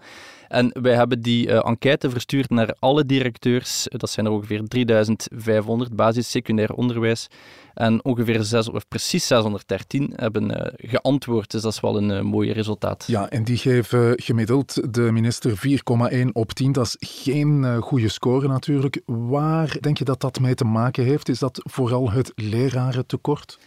En 0.52 0.70
wij 0.82 0.94
hebben 0.94 1.20
die 1.20 1.46
uh, 1.46 1.66
enquête 1.66 2.10
verstuurd 2.10 2.50
naar 2.50 2.74
alle 2.78 3.06
directeurs. 3.06 3.86
Dat 3.90 4.10
zijn 4.10 4.26
er 4.26 4.32
ongeveer 4.32 4.68
3500 4.68 5.96
basis 5.96 6.30
secundair 6.30 6.72
onderwijs. 6.72 7.26
En 7.74 8.04
ongeveer 8.04 8.42
zes, 8.42 8.68
of 8.70 8.88
precies 8.88 9.26
613 9.26 10.12
hebben 10.16 10.50
uh, 10.50 10.72
geantwoord. 10.76 11.50
Dus 11.50 11.62
dat 11.62 11.72
is 11.72 11.80
wel 11.80 11.96
een 11.96 12.10
uh, 12.10 12.20
mooi 12.20 12.52
resultaat. 12.52 13.04
Ja, 13.06 13.30
en 13.30 13.44
die 13.44 13.56
geven 13.56 14.12
gemiddeld 14.22 14.94
de 14.94 15.12
minister 15.12 15.60
4,1 16.12 16.26
op 16.32 16.52
10. 16.52 16.72
Dat 16.72 16.86
is 16.86 16.96
geen 16.98 17.80
goede 17.80 18.08
score 18.08 18.48
natuurlijk. 18.48 19.00
Waar 19.06 19.76
denk 19.80 19.98
je 19.98 20.04
dat 20.04 20.20
dat 20.20 20.40
mee 20.40 20.54
te 20.54 20.64
maken 20.64 21.04
heeft? 21.04 21.28
Is 21.28 21.38
dat 21.38 21.60
vooral 21.64 22.10
het 22.10 22.32
lerarentekort? 22.34 23.58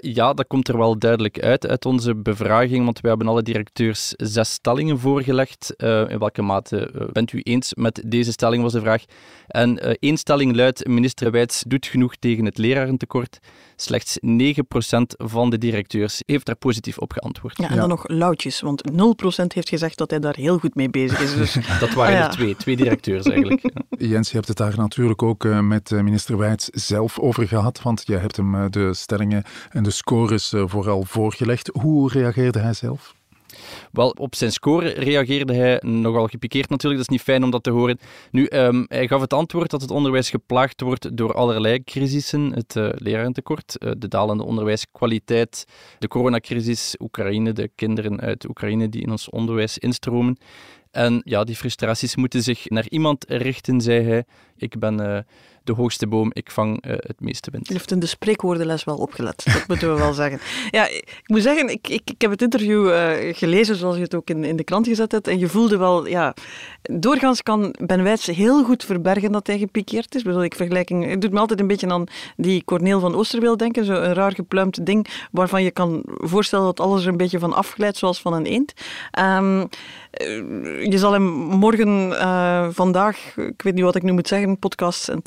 Ja, 0.00 0.34
dat 0.34 0.46
komt 0.46 0.68
er 0.68 0.78
wel 0.78 0.98
duidelijk 0.98 1.40
uit 1.40 1.66
uit 1.66 1.86
onze 1.86 2.14
bevraging. 2.14 2.84
Want 2.84 3.00
wij 3.00 3.10
hebben 3.10 3.28
alle 3.28 3.42
directeurs 3.42 4.14
zes 4.16 4.52
stellingen 4.52 4.98
voorgelegd. 4.98 5.74
in 6.08 6.18
welke 6.18 6.42
mate 6.42 7.08
bent 7.12 7.32
u 7.32 7.40
eens 7.40 7.74
met 7.74 8.02
deze 8.06 8.32
stelling, 8.32 8.62
was 8.62 8.72
de 8.72 8.80
vraag. 8.80 9.04
En 9.46 9.98
één 9.98 10.16
stelling 10.16 10.56
luidt: 10.56 10.86
minister 10.86 11.30
Wijts 11.30 11.64
doet 11.66 11.86
genoeg 11.86 12.16
tegen 12.16 12.44
het 12.44 12.58
lerarentekort. 12.58 13.38
Slechts 13.76 14.18
9% 14.20 14.20
van 15.16 15.50
de 15.50 15.58
directeurs 15.58 16.22
heeft 16.26 16.46
daar 16.46 16.56
positief 16.56 16.98
op 16.98 17.12
geantwoord. 17.12 17.58
Ja, 17.58 17.70
en 17.70 17.76
dan 17.76 17.88
nog 17.88 18.08
loutjes, 18.08 18.60
want 18.60 18.82
0% 18.92 18.94
heeft 19.46 19.68
gezegd 19.68 19.98
dat 19.98 20.10
hij 20.10 20.18
daar 20.18 20.36
heel 20.36 20.58
goed 20.58 20.74
mee 20.74 20.90
bezig 20.90 21.20
is. 21.20 21.34
Dus... 21.34 21.52
dat 21.80 21.92
waren 21.92 22.14
ah, 22.14 22.20
ja. 22.20 22.26
er 22.26 22.32
twee, 22.32 22.56
twee 22.56 22.76
directeurs 22.76 23.26
eigenlijk. 23.26 23.62
Jens, 23.98 24.28
je 24.28 24.34
hebt 24.34 24.48
het 24.48 24.56
daar 24.56 24.76
natuurlijk 24.76 25.22
ook 25.22 25.44
uh, 25.44 25.60
met 25.60 25.90
uh, 25.90 26.00
minister 26.00 26.38
Wijts 26.38 26.68
zelf 26.68 27.18
over 27.18 27.48
gehad, 27.48 27.82
want 27.82 28.02
jij 28.06 28.18
hebt 28.18 28.36
hem 28.36 28.54
uh, 28.54 28.64
de 28.70 28.94
stellingen 28.94 29.44
en 29.70 29.82
de 29.82 29.90
scores 29.90 30.52
vooral 30.56 31.04
voorgelegd. 31.04 31.70
Hoe 31.80 32.10
reageerde 32.12 32.58
hij 32.58 32.72
zelf? 32.72 33.14
Wel, 33.92 34.10
op 34.10 34.34
zijn 34.34 34.52
score 34.52 34.88
reageerde 34.88 35.54
hij 35.54 35.80
nogal 35.82 36.26
gepikeerd 36.26 36.68
natuurlijk. 36.68 37.00
Dat 37.00 37.10
is 37.10 37.16
niet 37.16 37.26
fijn 37.26 37.44
om 37.44 37.50
dat 37.50 37.62
te 37.62 37.70
horen. 37.70 37.98
Nu, 38.30 38.46
um, 38.50 38.84
hij 38.88 39.08
gaf 39.08 39.20
het 39.20 39.32
antwoord 39.32 39.70
dat 39.70 39.80
het 39.80 39.90
onderwijs 39.90 40.30
geplaagd 40.30 40.80
wordt 40.80 41.16
door 41.16 41.34
allerlei 41.34 41.84
crisissen. 41.84 42.52
Het 42.52 42.74
uh, 42.76 42.88
lerarentekort, 42.94 43.76
uh, 43.78 43.92
de 43.98 44.08
dalende 44.08 44.44
onderwijskwaliteit, 44.44 45.64
de 45.98 46.08
coronacrisis, 46.08 46.94
Oekraïne, 46.98 47.52
de 47.52 47.70
kinderen 47.74 48.20
uit 48.20 48.48
Oekraïne 48.48 48.88
die 48.88 49.02
in 49.02 49.10
ons 49.10 49.30
onderwijs 49.30 49.78
instromen. 49.78 50.36
En 50.90 51.20
ja, 51.24 51.44
die 51.44 51.56
frustraties 51.56 52.16
moeten 52.16 52.42
zich 52.42 52.68
naar 52.68 52.88
iemand 52.88 53.24
richten, 53.28 53.80
zei 53.80 54.04
hij. 54.04 54.24
Ik 54.56 54.78
ben 54.78 55.00
uh, 55.00 55.18
de 55.64 55.72
hoogste 55.72 56.06
boom, 56.06 56.30
ik 56.32 56.50
vang 56.50 56.86
uh, 56.86 56.92
het 56.96 57.20
meeste 57.20 57.50
wind. 57.50 57.66
Je 57.66 57.72
heeft 57.72 57.90
in 57.90 57.98
de 57.98 58.06
spreekwoordenles 58.06 58.84
wel 58.84 58.96
opgelet, 58.96 59.44
dat 59.44 59.64
moeten 59.68 59.94
we 59.94 60.00
wel 60.00 60.12
zeggen. 60.12 60.40
Ja, 60.70 60.88
ik 60.88 61.22
moet 61.26 61.42
zeggen, 61.42 61.68
ik, 61.68 61.88
ik, 61.88 62.10
ik 62.10 62.20
heb 62.20 62.30
het 62.30 62.42
interview 62.42 62.86
uh, 62.86 63.34
gelezen 63.34 63.76
zoals 63.76 63.96
je 63.96 64.02
het 64.02 64.14
ook 64.14 64.30
in, 64.30 64.44
in 64.44 64.56
de 64.56 64.64
krant 64.64 64.86
gezet 64.86 65.12
hebt. 65.12 65.28
En 65.28 65.38
je 65.38 65.48
voelde 65.48 65.76
wel, 65.76 66.06
ja, 66.06 66.34
doorgaans 66.82 67.42
kan 67.42 67.74
Ben 67.86 68.02
Wijts 68.02 68.26
heel 68.26 68.64
goed 68.64 68.84
verbergen 68.84 69.32
dat 69.32 69.46
hij 69.46 69.58
gepikeerd 69.58 70.14
is. 70.14 70.22
Bedoel, 70.22 70.44
ik 70.44 70.54
vergelijking, 70.54 71.10
het 71.10 71.20
doet 71.20 71.32
me 71.32 71.38
altijd 71.38 71.60
een 71.60 71.66
beetje 71.66 71.88
aan 71.88 72.04
die 72.36 72.64
Corneel 72.64 73.00
van 73.00 73.14
Oosterweel 73.14 73.56
denken. 73.56 73.84
Zo 73.84 73.92
een 73.92 74.14
raar 74.14 74.34
gepluimd 74.34 74.86
ding 74.86 75.06
waarvan 75.30 75.62
je 75.62 75.70
kan 75.70 76.02
voorstellen 76.04 76.64
dat 76.64 76.80
alles 76.80 77.02
er 77.02 77.08
een 77.08 77.16
beetje 77.16 77.38
van 77.38 77.52
afglijdt, 77.52 77.96
zoals 77.96 78.20
van 78.20 78.32
een 78.32 78.46
eend. 78.46 78.72
Um, 79.18 79.68
je 80.90 80.98
zal 80.98 81.12
hem 81.12 81.22
morgen, 81.32 82.12
vandaag, 82.74 83.36
ik 83.36 83.62
weet 83.62 83.74
niet 83.74 83.84
wat 83.84 83.94
ik 83.94 84.02
nu 84.02 84.12
moet 84.12 84.28
zeggen, 84.28 84.58
podcasts 84.58 85.08
en 85.08 85.22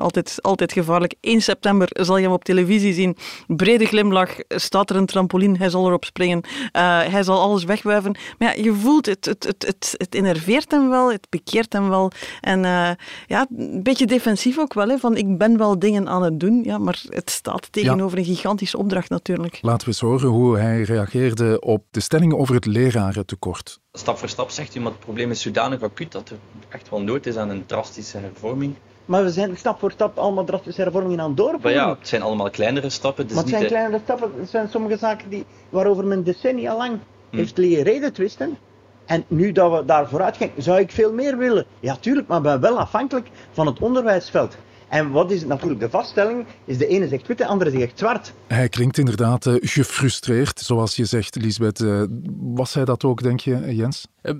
altijd, 0.00 0.38
altijd 0.42 0.72
gevaarlijk. 0.72 1.14
1 1.20 1.40
september 1.40 1.88
zal 1.92 2.16
je 2.16 2.22
hem 2.22 2.32
op 2.32 2.44
televisie 2.44 2.92
zien. 2.92 3.16
Brede 3.46 3.84
glimlach, 3.84 4.30
staat 4.48 4.90
er 4.90 4.96
een 4.96 5.06
trampoline, 5.06 5.58
hij 5.58 5.68
zal 5.68 5.86
erop 5.86 6.04
springen. 6.04 6.40
Uh, 6.44 7.00
hij 7.00 7.22
zal 7.22 7.40
alles 7.40 7.64
wegwuiven. 7.64 8.16
Maar 8.38 8.56
ja, 8.56 8.62
je 8.62 8.74
voelt, 8.74 9.06
het, 9.06 9.24
het, 9.24 9.44
het, 9.44 9.66
het, 9.66 9.94
het 9.96 10.14
enerveert 10.14 10.70
hem 10.70 10.88
wel, 10.88 11.12
het 11.12 11.28
pikeert 11.28 11.72
hem 11.72 11.88
wel. 11.88 12.10
En 12.40 12.58
uh, 12.58 12.90
ja, 13.26 13.46
een 13.56 13.82
beetje 13.82 14.06
defensief 14.06 14.58
ook 14.58 14.74
wel, 14.74 14.88
hè, 14.88 14.98
van 14.98 15.16
ik 15.16 15.38
ben 15.38 15.58
wel 15.58 15.78
dingen 15.78 16.08
aan 16.08 16.22
het 16.22 16.40
doen, 16.40 16.62
ja, 16.64 16.78
maar 16.78 17.02
het 17.08 17.30
staat 17.30 17.72
tegenover 17.72 18.18
ja. 18.18 18.24
een 18.24 18.34
gigantische 18.34 18.78
opdracht 18.78 19.10
natuurlijk. 19.10 19.58
Laten 19.60 19.80
we 19.80 19.86
eens 19.86 20.00
horen 20.00 20.28
hoe 20.28 20.58
hij 20.58 20.82
reageerde 20.82 21.60
op 21.60 21.84
de 21.90 22.00
stelling 22.00 22.34
over 22.34 22.54
het 22.54 22.66
lerarentekort 22.66 23.80
stap 23.92 24.18
voor 24.18 24.28
stap 24.28 24.50
zegt 24.50 24.74
u, 24.74 24.80
maar 24.80 24.92
het 24.92 25.00
probleem 25.00 25.30
is 25.30 25.40
zodanig 25.40 25.82
acuut 25.82 26.12
dat 26.12 26.28
er 26.28 26.36
echt 26.68 26.88
wel 26.88 27.02
nood 27.02 27.26
is 27.26 27.36
aan 27.36 27.50
een 27.50 27.66
drastische 27.66 28.18
hervorming. 28.18 28.74
Maar 29.04 29.22
we 29.22 29.30
zijn 29.30 29.56
stap 29.56 29.78
voor 29.78 29.90
stap 29.90 30.18
allemaal 30.18 30.44
drastische 30.44 30.82
hervormingen 30.82 31.20
aan 31.20 31.28
het 31.28 31.36
doorvoeren. 31.36 31.76
Maar 31.76 31.86
ja, 31.86 31.98
het 31.98 32.08
zijn 32.08 32.22
allemaal 32.22 32.50
kleinere 32.50 32.90
stappen. 32.90 33.26
Dus 33.26 33.34
maar 33.34 33.44
het 33.44 33.52
zijn 33.52 33.66
kleinere 33.66 34.00
stappen. 34.04 34.32
Het 34.36 34.50
zijn 34.50 34.68
sommige 34.68 34.96
zaken 34.96 35.28
die, 35.28 35.44
waarover 35.68 36.04
men 36.04 36.22
decennia 36.22 36.76
lang 36.76 36.90
hmm. 36.90 37.38
heeft 37.38 37.58
liggen 37.58 37.82
reden 37.82 38.12
twisten. 38.12 38.58
En 39.04 39.24
nu 39.28 39.52
dat 39.52 39.72
we 39.72 39.84
daar 39.84 40.08
vooruit 40.08 40.36
gaan, 40.36 40.50
zou 40.56 40.80
ik 40.80 40.90
veel 40.90 41.12
meer 41.12 41.36
willen. 41.36 41.66
Ja, 41.80 41.96
tuurlijk, 41.96 42.28
maar 42.28 42.40
ben 42.40 42.60
wel 42.60 42.78
afhankelijk 42.78 43.28
van 43.52 43.66
het 43.66 43.80
onderwijsveld. 43.80 44.56
En 44.92 45.10
wat 45.10 45.30
is 45.30 45.44
natuurlijk 45.44 45.80
de 45.80 45.90
vaststelling? 45.90 46.44
Is 46.64 46.78
de 46.78 46.86
ene 46.86 47.08
zegt 47.08 47.26
wit, 47.26 47.38
de 47.38 47.46
andere 47.46 47.70
zegt 47.70 47.98
zwart. 47.98 48.32
Hij 48.46 48.68
klinkt 48.68 48.98
inderdaad 48.98 49.46
uh, 49.46 49.54
gefrustreerd, 49.60 50.60
zoals 50.60 50.96
je 50.96 51.04
zegt, 51.04 51.36
Lisbeth. 51.36 51.80
Uh, 51.80 52.02
was 52.38 52.74
hij 52.74 52.84
dat 52.84 53.04
ook, 53.04 53.22
denk 53.22 53.40
je, 53.40 53.74
Jens? 53.74 54.06
Uh, 54.22 54.34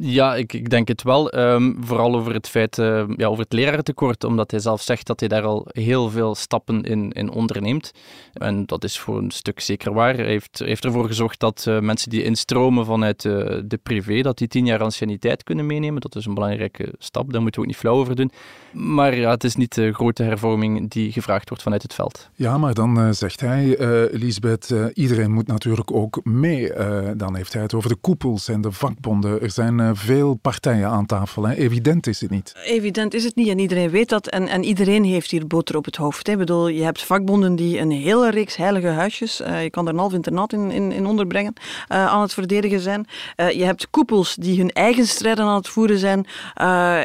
ja, 0.00 0.34
ik, 0.34 0.52
ik, 0.52 0.70
denk 0.70 0.88
het 0.88 1.02
wel. 1.02 1.38
Um, 1.38 1.76
vooral 1.80 2.14
over 2.14 2.34
het 2.34 2.48
feit, 2.48 2.76
ja, 3.16 3.26
over 3.26 3.42
het 3.42 3.52
lerarentekort, 3.52 4.24
omdat 4.24 4.50
hij 4.50 4.60
zelf 4.60 4.82
zegt 4.82 5.06
dat 5.06 5.20
hij 5.20 5.28
daar 5.28 5.42
al 5.42 5.66
heel 5.68 6.10
veel 6.10 6.34
stappen 6.34 6.82
in, 6.82 7.12
in 7.12 7.30
onderneemt. 7.30 7.90
En 8.32 8.66
dat 8.66 8.84
is 8.84 8.98
voor 8.98 9.18
een 9.18 9.30
stuk 9.30 9.60
zeker 9.60 9.92
waar. 9.92 10.14
Hij 10.14 10.26
heeft, 10.26 10.58
heeft 10.58 10.84
ervoor 10.84 11.06
gezorgd 11.06 11.40
dat 11.40 11.66
mensen 11.80 12.10
die 12.10 12.22
instromen 12.22 12.86
vanuit 12.86 13.22
de 13.22 13.78
privé, 13.82 14.22
dat 14.22 14.38
die 14.38 14.48
tien 14.48 14.66
jaar 14.66 14.82
anciëniteit 14.82 15.42
kunnen 15.42 15.66
meenemen. 15.66 16.00
Dat 16.00 16.16
is 16.16 16.26
een 16.26 16.34
belangrijke 16.34 16.94
stap, 16.98 17.32
daar 17.32 17.42
moeten 17.42 17.60
we 17.60 17.66
ook 17.66 17.72
niet 17.72 17.82
flauw 17.82 17.96
over 17.96 18.16
doen. 18.16 18.30
Maar 18.72 19.16
ja, 19.16 19.30
het 19.30 19.44
is 19.44 19.56
niet 19.56 19.80
grote 19.92 20.22
hervorming 20.22 20.90
die 20.90 21.12
gevraagd 21.12 21.48
wordt 21.48 21.62
vanuit 21.62 21.82
het 21.82 21.94
veld. 21.94 22.30
Ja, 22.34 22.58
maar 22.58 22.74
dan 22.74 22.98
uh, 22.98 23.10
zegt 23.10 23.40
hij, 23.40 23.78
uh, 23.78 24.20
Lisbeth, 24.20 24.70
uh, 24.70 24.84
iedereen 24.94 25.32
moet 25.32 25.46
natuurlijk 25.46 25.92
ook 25.92 26.24
mee. 26.24 26.72
dan 27.16 27.36
heeft 27.36 27.52
hij 27.52 27.62
het 27.62 27.74
over 27.74 27.88
de 27.88 27.96
koepels 27.96 28.48
en 28.48 28.60
de 28.60 28.72
vakbonden. 28.72 29.42
Er 29.42 29.50
zijn 29.50 29.96
veel 29.96 30.34
partijen 30.34 30.88
aan 30.88 31.06
tafel. 31.06 31.46
Hè. 31.46 31.54
Evident 31.54 32.06
is 32.06 32.20
het 32.20 32.30
niet. 32.30 32.54
Evident 32.64 33.14
is 33.14 33.24
het 33.24 33.36
niet 33.36 33.48
en 33.48 33.58
iedereen 33.58 33.90
weet 33.90 34.08
dat. 34.08 34.26
En, 34.26 34.48
en 34.48 34.64
iedereen 34.64 35.04
heeft 35.04 35.30
hier 35.30 35.46
boter 35.46 35.76
op 35.76 35.84
het 35.84 35.96
hoofd. 35.96 36.26
Hè. 36.26 36.32
Ik 36.32 36.38
bedoel, 36.38 36.68
je 36.68 36.82
hebt 36.82 37.02
vakbonden 37.02 37.56
die 37.56 37.78
een 37.78 37.90
hele 37.90 38.30
reeks 38.30 38.56
heilige 38.56 38.86
huisjes, 38.86 39.36
je 39.36 39.70
kan 39.70 39.86
er 39.86 39.92
een 39.92 39.98
half 39.98 40.12
internaat 40.12 40.52
in, 40.52 40.70
in, 40.70 40.92
in 40.92 41.06
onderbrengen, 41.06 41.52
aan 41.88 42.20
het 42.20 42.34
verdedigen 42.34 42.80
zijn. 42.80 43.06
je 43.36 43.64
hebt 43.64 43.90
koepels 43.90 44.34
die 44.34 44.58
hun 44.58 44.70
eigen 44.70 45.06
strijden 45.06 45.44
aan 45.44 45.56
het 45.56 45.68
voeren 45.68 45.98
zijn. 45.98 46.26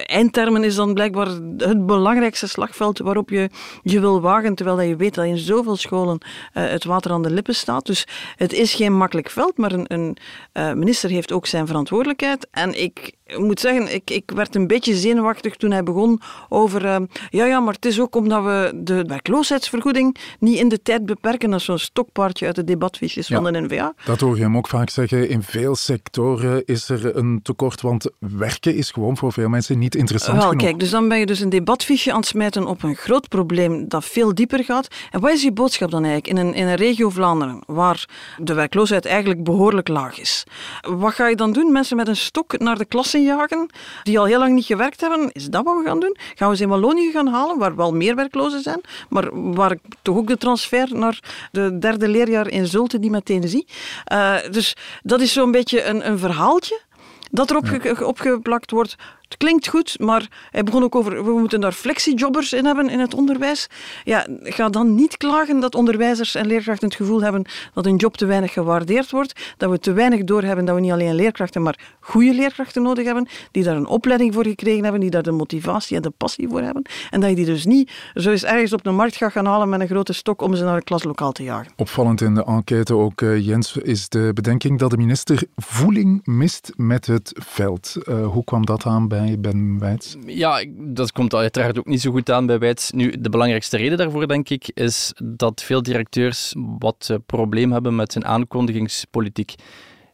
eindtermen 0.06 0.63
is 0.63 0.76
dan 0.76 0.93
blijkbaar 0.93 1.28
het 1.58 1.86
belangrijkste 1.86 2.48
slag 2.48 2.74
slagveld 2.75 2.99
waarop 2.99 3.29
je 3.29 3.49
je 3.83 3.99
wil 3.99 4.21
wagen, 4.21 4.55
terwijl 4.55 4.81
je 4.81 4.95
weet 4.95 5.13
dat 5.13 5.25
in 5.25 5.38
zoveel 5.38 5.75
scholen 5.75 6.17
uh, 6.21 6.69
het 6.69 6.83
water 6.83 7.11
aan 7.11 7.23
de 7.23 7.29
lippen 7.29 7.55
staat. 7.55 7.85
Dus 7.85 8.07
het 8.35 8.53
is 8.53 8.73
geen 8.73 8.97
makkelijk 8.97 9.29
veld, 9.29 9.57
maar 9.57 9.71
een, 9.71 9.85
een 9.88 10.17
uh, 10.53 10.73
minister 10.73 11.09
heeft 11.09 11.31
ook 11.31 11.45
zijn 11.47 11.67
verantwoordelijkheid. 11.67 12.47
En 12.51 12.81
ik 12.81 13.13
moet 13.38 13.59
zeggen, 13.59 13.93
ik, 13.93 14.09
ik 14.09 14.31
werd 14.35 14.55
een 14.55 14.67
beetje 14.67 14.95
zenuwachtig 14.95 15.55
toen 15.55 15.71
hij 15.71 15.83
begon 15.83 16.21
over... 16.49 16.85
Uh, 16.85 16.95
ja, 17.29 17.45
ja, 17.45 17.59
maar 17.59 17.73
het 17.73 17.85
is 17.85 17.99
ook 17.99 18.15
omdat 18.15 18.43
we 18.43 18.71
de 18.75 19.03
werkloosheidsvergoeding 19.07 20.17
niet 20.39 20.57
in 20.57 20.69
de 20.69 20.81
tijd 20.81 21.05
beperken. 21.05 21.53
Is 21.53 21.63
zo'n 21.63 21.77
stokpaardje 21.77 22.45
uit 22.45 22.55
de 22.55 22.63
debatfiches 22.63 23.27
ja, 23.27 23.41
van 23.41 23.53
de 23.53 23.61
NVA. 23.61 23.93
Dat 24.05 24.19
hoor 24.19 24.35
je 24.35 24.41
hem 24.41 24.57
ook 24.57 24.67
vaak 24.67 24.89
zeggen. 24.89 25.29
In 25.29 25.43
veel 25.43 25.75
sectoren 25.75 26.65
is 26.65 26.89
er 26.89 27.15
een 27.17 27.39
tekort, 27.43 27.81
want 27.81 28.09
werken 28.19 28.75
is 28.75 28.91
gewoon 28.91 29.17
voor 29.17 29.33
veel 29.33 29.49
mensen 29.49 29.79
niet 29.79 29.95
interessant 29.95 30.38
Wel, 30.38 30.47
genoeg. 30.47 30.63
kijk, 30.63 30.79
dus 30.79 30.89
dan 30.89 31.07
ben 31.07 31.19
je 31.19 31.25
dus 31.25 31.39
een 31.39 31.49
debatfiche 31.49 32.11
aan 32.11 32.19
het 32.19 32.27
smijten 32.27 32.64
op 32.65 32.84
een 32.84 32.95
groot 32.95 33.28
probleem 33.28 33.88
dat 33.88 34.06
veel 34.06 34.36
dieper 34.36 34.63
gaat. 34.63 34.88
En 35.12 35.19
wat 35.19 35.32
is 35.32 35.43
je 35.43 35.51
boodschap 35.51 35.91
dan 35.91 36.04
eigenlijk 36.04 36.39
in 36.39 36.47
een, 36.47 36.54
in 36.54 36.67
een 36.67 36.75
regio 36.75 37.10
Vlaanderen, 37.10 37.62
waar 37.65 38.08
de 38.38 38.54
werkloosheid 38.54 39.06
eigenlijk 39.06 39.43
behoorlijk 39.43 39.88
laag 39.88 40.19
is? 40.19 40.43
Wat 40.82 41.13
ga 41.13 41.28
je 41.28 41.36
dan 41.36 41.51
doen? 41.51 41.71
Mensen 41.71 41.97
met 41.97 42.08
een 42.08 42.15
stok 42.15 42.60
naar 42.60 42.78
de 42.78 42.86
klassen 42.86 43.23
jagen, 43.23 43.69
die 44.04 44.19
al 44.19 44.25
heel 44.25 44.39
lang 44.39 44.54
niet 44.54 44.65
gewerkt 44.65 45.01
hebben? 45.01 45.32
Is 45.32 45.49
dat 45.49 45.63
wat 45.63 45.78
we 45.78 45.84
gaan 45.86 45.99
doen? 45.99 46.17
Gaan 46.36 46.49
we 46.49 46.56
ze 46.56 46.63
in 46.63 46.69
Wallonië 46.69 47.12
gaan 47.12 47.28
halen, 47.28 47.58
waar 47.58 47.75
wel 47.75 47.93
meer 47.93 48.15
werklozen 48.15 48.62
zijn, 48.62 48.82
maar 49.10 49.54
waar 49.54 49.71
ik 49.71 49.80
toch 50.01 50.17
ook 50.17 50.28
de 50.28 50.38
transfer 50.38 50.88
naar 50.91 51.19
de 51.51 51.78
derde 51.78 52.08
leerjaar 52.08 52.47
in 52.47 52.67
Zulte 52.67 52.99
die 52.99 53.10
meteen 53.10 53.47
zie? 53.47 53.67
Uh, 54.13 54.36
dus 54.51 54.75
dat 55.04 55.21
is 55.21 55.34
zo'n 55.34 55.51
beetje 55.51 55.84
een, 55.84 56.08
een 56.08 56.19
verhaaltje 56.19 56.84
dat 57.32 57.49
erop 57.49 57.65
ja. 57.84 58.06
opgeplakt 58.06 58.71
wordt 58.71 58.95
het 59.27 59.38
klinkt 59.38 59.67
goed, 59.67 59.99
maar 59.99 60.27
hij 60.51 60.63
begon 60.63 60.83
ook 60.83 60.95
over 60.95 61.25
we 61.25 61.31
moeten 61.39 61.61
daar 61.61 61.71
flexiejobbers 61.71 62.53
in 62.53 62.65
hebben 62.65 62.89
in 62.89 62.99
het 62.99 63.13
onderwijs. 63.13 63.67
Ja, 64.03 64.27
ga 64.43 64.69
dan 64.69 64.95
niet 64.95 65.17
klagen 65.17 65.59
dat 65.59 65.75
onderwijzers 65.75 66.35
en 66.35 66.47
leerkrachten 66.47 66.88
het 66.88 66.97
gevoel 66.97 67.21
hebben 67.21 67.45
dat 67.73 67.85
hun 67.85 67.95
job 67.95 68.17
te 68.17 68.25
weinig 68.25 68.53
gewaardeerd 68.53 69.11
wordt, 69.11 69.53
dat 69.57 69.69
we 69.69 69.79
te 69.79 69.93
weinig 69.93 70.23
doorhebben 70.23 70.65
dat 70.65 70.75
we 70.75 70.81
niet 70.81 70.91
alleen 70.91 71.15
leerkrachten, 71.15 71.61
maar 71.61 71.79
goede 71.99 72.33
leerkrachten 72.33 72.81
nodig 72.81 73.05
hebben, 73.05 73.27
die 73.51 73.63
daar 73.63 73.75
een 73.75 73.88
opleiding 73.88 74.33
voor 74.33 74.43
gekregen 74.43 74.83
hebben, 74.83 75.01
die 75.01 75.09
daar 75.09 75.23
de 75.23 75.31
motivatie 75.31 75.95
en 75.95 76.01
de 76.01 76.09
passie 76.09 76.47
voor 76.47 76.61
hebben. 76.61 76.85
En 77.09 77.19
dat 77.19 77.29
je 77.29 77.35
die 77.35 77.45
dus 77.45 77.65
niet 77.65 77.91
zo 78.13 78.29
eens 78.29 78.43
ergens 78.43 78.73
op 78.73 78.83
de 78.83 78.91
markt 78.91 79.15
gaat 79.15 79.31
gaan 79.31 79.45
halen 79.45 79.69
met 79.69 79.79
een 79.79 79.88
grote 79.88 80.13
stok 80.13 80.41
om 80.41 80.55
ze 80.55 80.63
naar 80.63 80.75
een 80.75 80.83
klaslokaal 80.83 81.31
te 81.31 81.43
jagen. 81.43 81.71
Opvallend 81.75 82.21
in 82.21 82.33
de 82.33 82.43
enquête 82.45 82.95
ook, 82.95 83.21
uh, 83.21 83.45
Jens, 83.45 83.77
is 83.77 84.09
de 84.09 84.31
bedenking 84.33 84.79
dat 84.79 84.89
de 84.89 84.97
minister 84.97 85.43
voeling 85.55 86.25
mist 86.25 86.71
met 86.75 87.05
het 87.05 87.31
veld. 87.33 87.95
Uh, 88.09 88.27
hoe 88.27 88.43
kwam 88.43 88.65
dat 88.65 88.85
aan 88.85 89.07
Ben 89.39 89.80
Weits? 89.80 90.15
Ja, 90.25 90.65
dat 90.78 91.12
komt 91.12 91.34
uiteraard 91.34 91.80
ook 91.80 91.86
niet 91.86 92.01
zo 92.01 92.12
goed 92.12 92.32
aan 92.32 92.45
bij 92.45 92.60
Weits. 92.60 92.91
Nu, 92.91 93.13
de 93.19 93.30
belangrijkste 93.30 93.78
reden 93.78 93.97
daarvoor, 93.97 94.28
denk 94.28 94.49
ik, 94.49 94.71
is 94.73 95.13
dat 95.23 95.63
veel 95.63 95.84
directeurs 95.84 96.56
wat 96.80 97.08
uh, 97.12 97.17
probleem 97.25 97.71
hebben 97.71 97.95
met 97.95 98.12
zijn 98.12 98.25
aankondigingspolitiek. 98.25 99.56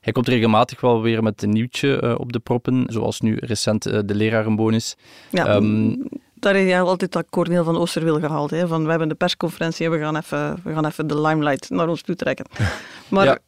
Hij 0.02 0.14
komt 0.14 0.28
regelmatig 0.28 0.82
wel 0.82 1.02
weer 1.02 1.24
met 1.24 1.44
een 1.44 1.50
nieuwtje 1.50 2.02
uh, 2.04 2.16
op 2.18 2.34
de 2.34 2.40
proppen, 2.40 2.84
zoals 2.88 3.22
nu 3.22 3.38
recent 3.40 3.88
uh, 3.88 4.00
de 4.06 4.16
lerarenbonus. 4.16 4.96
Ja, 5.30 5.56
um, 5.56 6.04
daar 6.42 6.54
heeft 6.54 6.72
hij 6.72 6.82
altijd 6.82 7.12
dat 7.12 7.26
Corneel 7.30 7.64
van 7.64 7.78
Oosterwil 7.78 8.20
gehaald. 8.20 8.50
Hè, 8.50 8.68
van 8.68 8.84
we 8.84 8.90
hebben 8.90 9.10
de 9.10 9.16
persconferentie 9.16 9.86
en 9.86 9.92
we 9.92 10.00
gaan 10.00 10.18
even, 10.18 10.60
we 10.64 10.74
gaan 10.74 10.86
even 10.86 11.08
de 11.08 11.22
limelight 11.22 11.70
naar 11.70 11.88
ons 11.88 12.02
toe 12.02 12.16
trekken. 12.16 12.46
Maar 13.08 13.26
ja. 13.26 13.40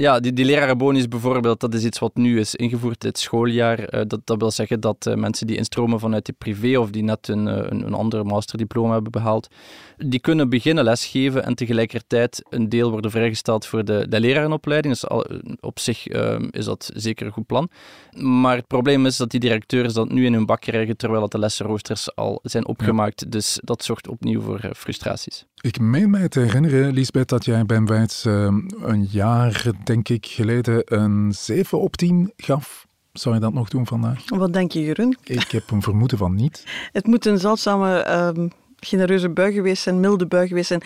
Ja, 0.00 0.20
die, 0.20 0.32
die 0.32 0.44
lerarenbonus 0.44 1.08
bijvoorbeeld, 1.08 1.60
dat 1.60 1.74
is 1.74 1.84
iets 1.84 1.98
wat 1.98 2.14
nu 2.14 2.38
is 2.40 2.54
ingevoerd 2.54 3.00
dit 3.00 3.18
schooljaar. 3.18 3.94
Uh, 3.94 4.00
dat, 4.06 4.20
dat 4.24 4.38
wil 4.38 4.50
zeggen 4.50 4.80
dat 4.80 5.06
uh, 5.08 5.14
mensen 5.14 5.46
die 5.46 5.56
instromen 5.56 6.00
vanuit 6.00 6.26
de 6.26 6.32
privé 6.32 6.78
of 6.78 6.90
die 6.90 7.02
net 7.02 7.28
een, 7.28 7.46
een, 7.46 7.86
een 7.86 7.94
ander 7.94 8.26
masterdiploma 8.26 8.92
hebben 8.92 9.12
behaald, 9.12 9.48
die 9.96 10.20
kunnen 10.20 10.48
beginnen 10.48 10.84
lesgeven 10.84 11.44
en 11.44 11.54
tegelijkertijd 11.54 12.42
een 12.48 12.68
deel 12.68 12.90
worden 12.90 13.10
vrijgesteld 13.10 13.66
voor 13.66 13.84
de, 13.84 14.06
de 14.08 14.20
lerarenopleiding. 14.20 14.94
Dus 14.94 15.08
al, 15.08 15.26
op 15.60 15.78
zich 15.78 16.08
uh, 16.08 16.38
is 16.50 16.64
dat 16.64 16.90
zeker 16.94 17.26
een 17.26 17.32
goed 17.32 17.46
plan. 17.46 17.70
Maar 18.16 18.56
het 18.56 18.66
probleem 18.66 19.06
is 19.06 19.16
dat 19.16 19.30
die 19.30 19.40
directeurs 19.40 19.92
dat 19.92 20.08
nu 20.08 20.24
in 20.24 20.32
hun 20.32 20.46
bak 20.46 20.60
krijgen, 20.60 20.96
terwijl 20.96 21.20
dat 21.20 21.32
de 21.32 21.38
lessenroosters 21.38 22.16
al 22.16 22.38
zijn 22.42 22.66
opgemaakt. 22.66 23.20
Ja. 23.20 23.30
Dus 23.30 23.60
dat 23.64 23.84
zorgt 23.84 24.08
opnieuw 24.08 24.40
voor 24.40 24.70
frustraties. 24.76 25.47
Ik 25.60 25.80
meen 25.80 26.10
mij 26.10 26.28
te 26.28 26.40
herinneren, 26.40 26.92
Lisbeth, 26.92 27.28
dat 27.28 27.44
jij 27.44 27.66
Ben 27.66 27.86
Weits 27.86 28.24
een 28.24 29.08
jaar 29.10 29.64
denk 29.84 30.08
ik, 30.08 30.26
geleden 30.26 30.82
een 30.84 31.32
7 31.32 31.80
op 31.80 31.96
10 31.96 32.32
gaf. 32.36 32.86
Zou 33.12 33.34
je 33.34 33.40
dat 33.40 33.52
nog 33.52 33.68
doen 33.68 33.86
vandaag? 33.86 34.22
Wat 34.26 34.52
denk 34.52 34.72
je, 34.72 34.80
Jeroen? 34.80 35.16
Ik 35.24 35.50
heb 35.50 35.70
een 35.70 35.82
vermoeden 35.82 36.18
van 36.18 36.34
niet. 36.34 36.64
Het 36.92 37.06
moet 37.06 37.26
een 37.26 37.38
zeldzame, 37.38 38.12
um, 38.36 38.50
genereuze 38.76 39.28
bui 39.28 39.52
geweest 39.52 39.82
zijn, 39.82 40.00
milde 40.00 40.26
bui 40.26 40.48
geweest 40.48 40.68
zijn. 40.68 40.82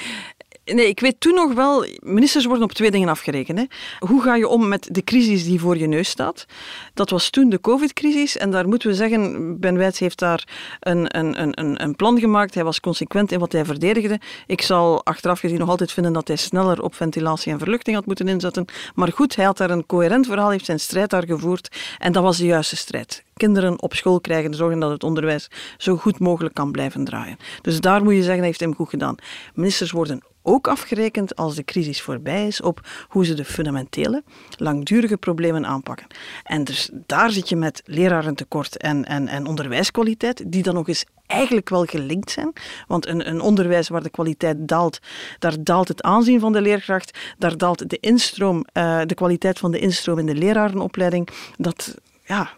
Nee, 0.65 0.89
ik 0.89 1.01
weet 1.01 1.21
toen 1.21 1.35
nog 1.35 1.53
wel, 1.53 1.87
ministers 2.01 2.45
worden 2.45 2.65
op 2.65 2.73
twee 2.73 2.91
dingen 2.91 3.09
afgerekend. 3.09 3.59
Hè. 3.59 3.65
Hoe 3.99 4.23
ga 4.23 4.35
je 4.35 4.49
om 4.49 4.69
met 4.69 4.89
de 4.91 5.05
crisis 5.05 5.45
die 5.45 5.61
voor 5.61 5.79
je 5.79 5.87
neus 5.87 6.09
staat? 6.09 6.47
Dat 6.95 7.11
was 7.11 7.31
toen 7.31 7.49
de 7.49 7.61
COVID-crisis 7.61 8.37
en 8.37 8.51
daar 8.51 8.69
moeten 8.69 8.89
we 8.89 8.95
zeggen, 8.95 9.61
Ben 9.61 9.77
Wijts 9.77 9.99
heeft 9.99 10.19
daar 10.19 10.49
een, 10.81 11.19
een, 11.19 11.61
een, 11.61 11.83
een 11.83 11.97
plan 11.97 12.19
gemaakt. 12.19 12.55
Hij 12.55 12.65
was 12.65 12.81
consequent 12.81 13.33
in 13.33 13.39
wat 13.39 13.53
hij 13.53 13.65
verdedigde. 13.65 14.21
Ik 14.47 14.63
zal 14.63 15.05
achteraf 15.05 15.41
gezien 15.41 15.59
nog 15.59 15.69
altijd 15.69 15.93
vinden 15.93 16.13
dat 16.13 16.29
hij 16.29 16.37
sneller 16.37 16.83
op 16.83 16.95
ventilatie 16.95 17.53
en 17.53 17.59
verluchting 17.59 17.97
had 17.97 18.07
moeten 18.07 18.29
inzetten. 18.29 18.65
Maar 18.95 19.13
goed, 19.13 19.37
hij 19.37 19.45
had 19.45 19.57
daar 19.57 19.71
een 19.71 19.87
coherent 19.87 20.27
verhaal, 20.27 20.51
heeft 20.51 20.65
zijn 20.65 20.81
strijd 20.81 21.11
daar 21.11 21.27
gevoerd 21.27 21.77
en 21.99 22.13
dat 22.13 22.23
was 22.23 22.37
de 22.37 22.47
juiste 22.47 22.77
strijd 22.77 23.23
kinderen 23.37 23.83
op 23.83 23.95
school 23.95 24.21
krijgen, 24.21 24.55
zorgen 24.55 24.79
dat 24.79 24.91
het 24.91 25.05
onderwijs 25.05 25.49
zo 25.79 25.97
goed 25.97 26.19
mogelijk 26.19 26.55
kan 26.55 26.73
blijven 26.73 27.05
draaien. 27.05 27.37
Dus 27.63 27.81
daar 27.81 28.03
moet 28.03 28.13
je 28.13 28.19
zeggen, 28.19 28.39
hij 28.39 28.47
heeft 28.47 28.61
hem 28.61 28.75
goed 28.75 28.89
gedaan. 28.89 29.15
Ministers 29.55 29.91
worden 29.91 30.23
ook 30.43 30.69
afgerekend 30.69 31.37
als 31.37 31.55
de 31.55 31.65
crisis 31.65 32.03
voorbij 32.03 32.47
is 32.47 32.61
op 32.61 32.81
hoe 33.09 33.25
ze 33.25 33.35
de 33.35 33.45
fundamentele, 33.45 34.23
langdurige 34.57 35.17
problemen 35.17 35.67
aanpakken. 35.67 36.07
En 36.45 36.65
dus 36.65 36.91
daar 37.07 37.31
zit 37.31 37.49
je 37.49 37.57
met 37.57 37.83
lerarentekort 37.85 38.77
en, 38.77 39.05
en, 39.05 39.29
en 39.29 39.47
onderwijskwaliteit, 39.47 40.53
die 40.53 40.63
dan 40.63 40.75
nog 40.75 40.89
eens 40.89 41.05
eigenlijk 41.27 41.69
wel 41.69 41.85
gelinkt 41.85 42.31
zijn. 42.31 42.53
Want 42.87 43.07
een, 43.07 43.29
een 43.29 43.41
onderwijs 43.41 43.89
waar 43.89 44.03
de 44.03 44.11
kwaliteit 44.11 44.69
daalt, 44.69 44.99
daar 45.39 45.55
daalt 45.65 45.89
het 45.89 46.03
aanzien 46.03 46.41
van 46.41 46.53
de 46.53 46.61
leerkracht, 46.61 47.19
daar 47.39 47.57
daalt 47.57 47.91
de 47.91 47.99
instroom, 48.01 48.57
uh, 48.73 49.01
de 49.07 49.15
kwaliteit 49.15 49.59
van 49.59 49.71
de 49.71 49.79
instroom 49.79 50.19
in 50.19 50.27
de 50.27 50.35
lerarenopleiding. 50.35 51.29
Dat, 51.57 51.95
ja, 52.25 52.51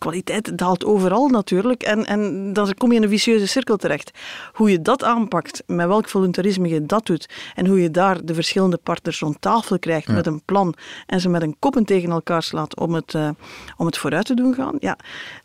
kwaliteit 0.00 0.58
daalt 0.58 0.84
overal 0.84 1.28
natuurlijk. 1.28 1.82
En, 1.82 2.06
en 2.06 2.52
dan 2.52 2.74
kom 2.74 2.90
je 2.90 2.96
in 2.96 3.02
een 3.02 3.08
vicieuze 3.08 3.46
cirkel 3.46 3.76
terecht. 3.76 4.10
Hoe 4.52 4.70
je 4.70 4.82
dat 4.82 5.04
aanpakt, 5.04 5.62
met 5.66 5.86
welk 5.86 6.08
voluntarisme 6.08 6.68
je 6.68 6.86
dat 6.86 7.06
doet 7.06 7.28
en 7.54 7.66
hoe 7.66 7.82
je 7.82 7.90
daar 7.90 8.24
de 8.24 8.34
verschillende 8.34 8.78
partners 8.82 9.20
rond 9.20 9.40
tafel 9.40 9.78
krijgt 9.78 10.06
ja. 10.06 10.12
met 10.12 10.26
een 10.26 10.42
plan 10.44 10.74
en 11.06 11.20
ze 11.20 11.28
met 11.28 11.42
een 11.42 11.56
koppen 11.58 11.84
tegen 11.84 12.10
elkaar 12.10 12.42
slaat 12.42 12.78
om 12.78 12.94
het, 12.94 13.14
uh, 13.14 13.28
om 13.76 13.86
het 13.86 13.98
vooruit 13.98 14.26
te 14.26 14.34
doen 14.34 14.54
gaan, 14.54 14.76
ja, 14.78 14.98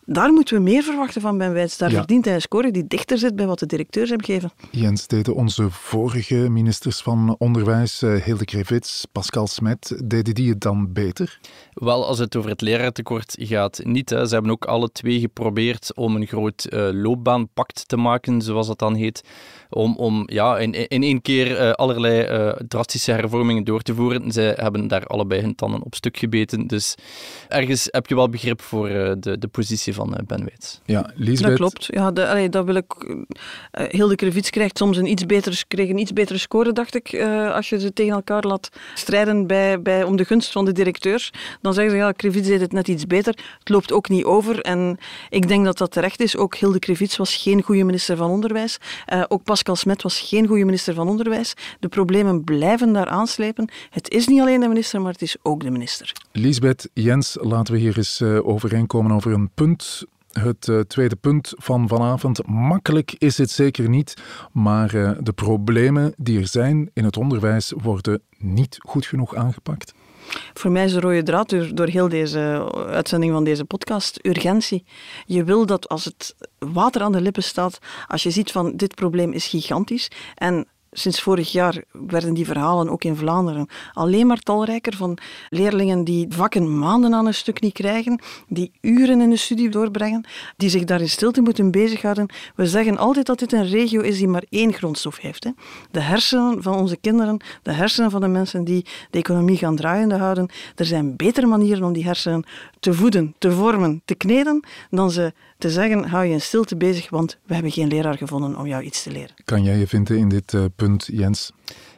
daar 0.05 0.33
moeten 0.33 0.55
we 0.55 0.61
meer 0.61 0.83
verwachten 0.83 1.21
van 1.21 1.37
Ben 1.37 1.53
Wijts. 1.53 1.77
Daar 1.77 1.91
ja. 1.91 1.97
verdient 1.97 2.25
hij 2.25 2.33
een 2.33 2.41
score 2.41 2.71
die 2.71 2.87
dichter 2.87 3.17
zit 3.17 3.35
bij 3.35 3.45
wat 3.45 3.59
de 3.59 3.65
directeurs 3.65 4.09
hem 4.09 4.23
geven. 4.23 4.51
Jens, 4.71 5.07
deden 5.07 5.35
onze 5.35 5.69
vorige 5.69 6.35
ministers 6.35 7.01
van 7.01 7.35
Onderwijs, 7.37 8.01
uh, 8.01 8.21
Hilde 8.21 8.45
Krevits, 8.45 9.05
Pascal 9.11 9.47
Smet, 9.47 10.01
deden 10.05 10.33
die 10.35 10.49
het 10.49 10.61
dan 10.61 10.93
beter? 10.93 11.39
Wel, 11.73 12.05
als 12.05 12.19
het 12.19 12.35
over 12.35 12.49
het 12.49 12.61
leraartekort 12.61 13.35
gaat, 13.39 13.79
niet. 13.83 14.09
Hè. 14.09 14.25
Ze 14.25 14.33
hebben 14.33 14.51
ook 14.51 14.65
alle 14.65 14.91
twee 14.91 15.19
geprobeerd 15.19 15.95
om 15.95 16.15
een 16.15 16.27
groot 16.27 16.67
uh, 16.69 16.89
loopbaanpact 16.91 17.87
te 17.87 17.97
maken, 17.97 18.41
zoals 18.41 18.67
dat 18.67 18.79
dan 18.79 18.95
heet. 18.95 19.23
Om, 19.69 19.95
om 19.95 20.23
ja, 20.25 20.57
in, 20.57 20.87
in 20.87 21.03
één 21.03 21.21
keer 21.21 21.51
uh, 21.51 21.71
allerlei 21.71 22.47
uh, 22.47 22.53
drastische 22.67 23.11
hervormingen 23.11 23.63
door 23.63 23.81
te 23.81 23.95
voeren. 23.95 24.31
Ze 24.31 24.53
hebben 24.55 24.87
daar 24.87 25.05
allebei 25.05 25.41
hun 25.41 25.55
tanden 25.55 25.83
op 25.83 25.95
stuk 25.95 26.17
gebeten. 26.17 26.67
Dus 26.67 26.95
ergens 27.47 27.87
heb 27.91 28.07
je 28.07 28.15
wel 28.15 28.29
begrip 28.29 28.61
voor 28.61 28.87
de, 28.87 29.35
de 29.39 29.47
positie 29.47 29.93
van 29.95 30.17
Ben 30.27 30.45
Weits. 30.45 30.81
Ja, 30.85 31.09
Lisbeth. 31.15 31.47
Dat 31.47 31.57
klopt. 31.57 31.85
Ja, 31.89 32.11
de, 32.11 32.27
allee, 32.27 32.49
dat 32.49 32.65
wil 32.65 32.75
ik... 32.75 33.17
Hilde 33.71 34.15
Krevits 34.15 34.49
krijgt 34.49 34.77
soms 34.77 34.97
een 34.97 35.05
iets 35.11 35.25
betere, 35.25 35.55
kreeg 35.67 35.89
een 35.89 35.97
iets 35.97 36.13
betere 36.13 36.39
score, 36.39 36.71
dacht 36.71 36.95
ik, 36.95 37.21
als 37.53 37.69
je 37.69 37.79
ze 37.79 37.93
tegen 37.93 38.13
elkaar 38.13 38.43
laat 38.43 38.69
strijden 38.93 39.47
bij, 39.47 39.81
bij, 39.81 40.03
om 40.03 40.15
de 40.15 40.25
gunst 40.25 40.51
van 40.51 40.65
de 40.65 40.71
directeurs. 40.71 41.31
Dan 41.61 41.73
zeggen 41.73 41.91
ze, 41.91 41.97
ja, 41.97 42.11
Krevits 42.11 42.47
deed 42.47 42.61
het 42.61 42.71
net 42.71 42.87
iets 42.87 43.07
beter. 43.07 43.37
Het 43.59 43.69
loopt 43.69 43.91
ook 43.91 44.09
niet 44.09 44.23
over. 44.23 44.59
En 44.61 44.97
ik 45.29 45.47
denk 45.47 45.65
dat 45.65 45.77
dat 45.77 45.91
terecht 45.91 46.19
is. 46.19 46.37
Ook 46.37 46.55
Hilde 46.55 46.79
Krevits 46.79 47.17
was 47.17 47.35
geen 47.35 47.61
goede 47.61 47.83
minister 47.83 48.17
van 48.17 48.29
Onderwijs. 48.29 48.77
Uh, 49.13 49.23
ook 49.27 49.43
Pascal 49.43 49.75
Smet 49.75 50.01
was 50.01 50.19
geen 50.19 50.47
goede 50.47 50.65
minister 50.65 50.93
van 50.93 51.07
Onderwijs. 51.07 51.53
De 51.79 51.87
problemen 51.87 52.43
blijven 52.43 52.93
daar 52.93 53.07
aanslepen. 53.07 53.69
Het 53.89 54.09
is 54.09 54.27
niet 54.27 54.41
alleen 54.41 54.59
de 54.59 54.67
minister, 54.67 55.01
maar 55.01 55.11
het 55.11 55.21
is 55.21 55.35
ook 55.41 55.61
de 55.63 55.71
minister. 55.71 56.11
Lisbeth, 56.31 56.89
Jens, 56.93 57.37
laten 57.41 57.73
we 57.73 57.79
hier 57.79 57.97
eens 57.97 58.19
uh, 58.19 58.47
overeenkomen 58.47 59.11
over 59.11 59.33
een 59.33 59.49
punt 59.53 59.83
het 60.31 60.67
uh, 60.67 60.79
tweede 60.79 61.15
punt 61.15 61.53
van 61.57 61.87
vanavond. 61.87 62.47
Makkelijk 62.47 63.15
is 63.17 63.37
het 63.37 63.51
zeker 63.51 63.89
niet, 63.89 64.13
maar 64.51 64.95
uh, 64.95 65.11
de 65.19 65.33
problemen 65.33 66.13
die 66.17 66.39
er 66.39 66.47
zijn 66.47 66.89
in 66.93 67.03
het 67.03 67.17
onderwijs 67.17 67.73
worden 67.77 68.21
niet 68.37 68.77
goed 68.79 69.05
genoeg 69.05 69.35
aangepakt. 69.35 69.93
Voor 70.53 70.71
mij 70.71 70.85
is 70.85 70.93
de 70.93 70.99
rode 70.99 71.23
draad 71.23 71.49
door, 71.49 71.75
door 71.75 71.87
heel 71.87 72.09
deze 72.09 72.71
uitzending 72.87 73.33
van 73.33 73.43
deze 73.43 73.65
podcast 73.65 74.19
urgentie. 74.21 74.85
Je 75.25 75.43
wil 75.43 75.65
dat 75.65 75.89
als 75.89 76.05
het 76.05 76.35
water 76.57 77.01
aan 77.01 77.11
de 77.11 77.21
lippen 77.21 77.43
staat, 77.43 77.79
als 78.07 78.23
je 78.23 78.31
ziet 78.31 78.51
van 78.51 78.75
dit 78.75 78.95
probleem 78.95 79.31
is 79.31 79.47
gigantisch 79.47 80.11
en 80.35 80.67
sinds 80.97 81.21
vorig 81.21 81.51
jaar 81.51 81.83
werden 81.91 82.33
die 82.33 82.45
verhalen 82.45 82.89
ook 82.89 83.03
in 83.03 83.15
Vlaanderen 83.15 83.67
alleen 83.93 84.27
maar 84.27 84.39
talrijker 84.39 84.95
van 84.95 85.17
leerlingen 85.49 86.03
die 86.03 86.25
vakken 86.29 86.79
maanden 86.79 87.13
aan 87.13 87.25
een 87.25 87.33
stuk 87.33 87.61
niet 87.61 87.73
krijgen, 87.73 88.21
die 88.47 88.71
uren 88.81 89.21
in 89.21 89.29
de 89.29 89.37
studie 89.37 89.69
doorbrengen, 89.69 90.25
die 90.57 90.69
zich 90.69 90.83
daar 90.83 91.01
in 91.01 91.09
stilte 91.09 91.41
moeten 91.41 91.71
bezighouden. 91.71 92.29
We 92.55 92.67
zeggen 92.67 92.97
altijd 92.97 93.25
dat 93.25 93.39
dit 93.39 93.53
een 93.53 93.67
regio 93.67 94.01
is 94.01 94.17
die 94.17 94.27
maar 94.27 94.43
één 94.49 94.73
grondstof 94.73 95.19
heeft. 95.19 95.43
Hè. 95.43 95.51
De 95.91 95.99
hersenen 95.99 96.63
van 96.63 96.75
onze 96.75 96.97
kinderen, 96.97 97.37
de 97.61 97.71
hersenen 97.71 98.11
van 98.11 98.21
de 98.21 98.27
mensen 98.27 98.63
die 98.63 98.85
de 99.09 99.17
economie 99.17 99.57
gaan 99.57 99.75
draaiende 99.75 100.15
houden. 100.15 100.49
Er 100.75 100.85
zijn 100.85 101.15
betere 101.15 101.47
manieren 101.47 101.83
om 101.83 101.93
die 101.93 102.05
hersenen 102.05 102.43
te 102.79 102.93
voeden, 102.93 103.35
te 103.37 103.51
vormen, 103.51 104.01
te 104.05 104.15
kneden, 104.15 104.67
dan 104.89 105.11
ze 105.11 105.33
te 105.65 105.71
zeggen, 105.71 106.03
hou 106.03 106.25
je 106.25 106.31
in 106.31 106.41
stilte 106.41 106.75
bezig, 106.75 107.09
want 107.09 107.37
we 107.45 107.53
hebben 107.53 107.71
geen 107.71 107.87
leraar 107.87 108.17
gevonden 108.17 108.57
om 108.57 108.67
jou 108.67 108.83
iets 108.83 109.03
te 109.03 109.11
leren. 109.11 109.35
Kan 109.45 109.63
jij 109.63 109.77
je 109.77 109.87
vinden 109.87 110.17
in 110.17 110.29
dit 110.29 110.53
uh, 110.53 110.65
punt, 110.75 111.09
Jens? 111.11 111.51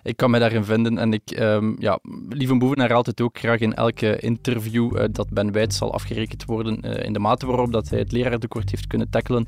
Ik 0.03 0.17
kan 0.17 0.29
mij 0.29 0.39
daarin 0.39 0.63
vinden 0.63 0.97
en 0.97 1.13
ik, 1.13 1.39
um, 1.39 1.75
ja, 1.79 1.99
Lieve 2.29 2.57
Boeven 2.57 2.79
herhaalt 2.79 3.05
het 3.05 3.21
ook 3.21 3.39
graag 3.39 3.59
in 3.59 3.73
elke 3.73 4.19
interview 4.19 4.97
uh, 4.97 5.03
dat 5.11 5.29
Ben 5.29 5.51
Wijt 5.51 5.73
zal 5.73 5.93
afgerekend 5.93 6.45
worden 6.45 6.79
uh, 6.85 7.05
in 7.05 7.13
de 7.13 7.19
mate 7.19 7.45
waarop 7.45 7.71
dat 7.71 7.89
hij 7.89 7.99
het 7.99 8.11
leraartekort 8.11 8.69
heeft 8.69 8.87
kunnen 8.87 9.09
tackelen. 9.09 9.47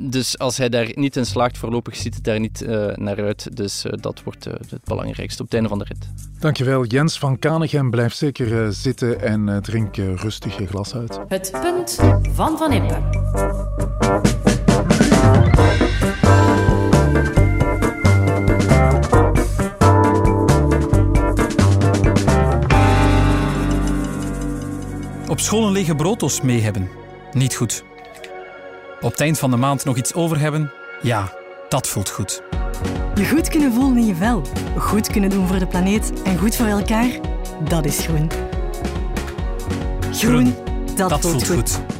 Dus 0.00 0.38
als 0.38 0.56
hij 0.56 0.68
daar 0.68 0.90
niet 0.94 1.16
in 1.16 1.26
slaagt, 1.26 1.58
voorlopig 1.58 1.96
ziet 1.96 2.14
het 2.14 2.24
daar 2.24 2.40
niet 2.40 2.62
uh, 2.62 2.86
naar 2.94 3.22
uit. 3.22 3.56
Dus 3.56 3.84
uh, 3.84 3.92
dat 4.00 4.22
wordt 4.22 4.46
uh, 4.46 4.54
het 4.68 4.84
belangrijkste 4.84 5.42
op 5.42 5.44
het 5.44 5.54
einde 5.54 5.68
van 5.68 5.78
de 5.78 5.84
rit. 5.84 6.08
Dankjewel 6.38 6.84
Jens 6.84 7.18
van 7.18 7.38
Kanegem. 7.38 7.90
Blijf 7.90 8.14
zeker 8.14 8.72
zitten 8.72 9.20
en 9.20 9.62
drink 9.62 9.96
rustig 9.96 10.58
je 10.58 10.66
glas 10.66 10.94
uit. 10.94 11.18
Het 11.28 11.50
punt 11.62 11.98
van 12.32 12.58
Van 12.58 12.72
Impe. 12.72 12.96
Op 25.28 25.40
school 25.40 25.66
een 25.66 25.72
lege 25.72 25.94
brooddos 25.94 26.40
mee 26.40 26.60
hebben. 26.60 26.88
Niet 27.32 27.54
goed. 27.54 27.87
Op 29.00 29.10
het 29.10 29.20
eind 29.20 29.38
van 29.38 29.50
de 29.50 29.56
maand 29.56 29.84
nog 29.84 29.96
iets 29.96 30.14
over 30.14 30.38
hebben? 30.38 30.70
Ja, 31.02 31.32
dat 31.68 31.88
voelt 31.88 32.10
goed. 32.10 32.42
Je 33.14 33.28
goed 33.28 33.48
kunnen 33.48 33.72
voelen 33.72 33.96
in 33.96 34.06
je 34.06 34.14
vel. 34.14 34.42
Goed 34.78 35.08
kunnen 35.08 35.30
doen 35.30 35.46
voor 35.46 35.58
de 35.58 35.66
planeet 35.66 36.22
en 36.22 36.38
goed 36.38 36.56
voor 36.56 36.66
elkaar? 36.66 37.10
Dat 37.68 37.84
is 37.84 37.98
groen. 37.98 38.30
Groen, 40.12 40.54
dat, 40.96 41.08
dat 41.08 41.20
voelt, 41.20 41.44
voelt 41.44 41.46
goed. 41.46 41.72
goed. 41.74 41.96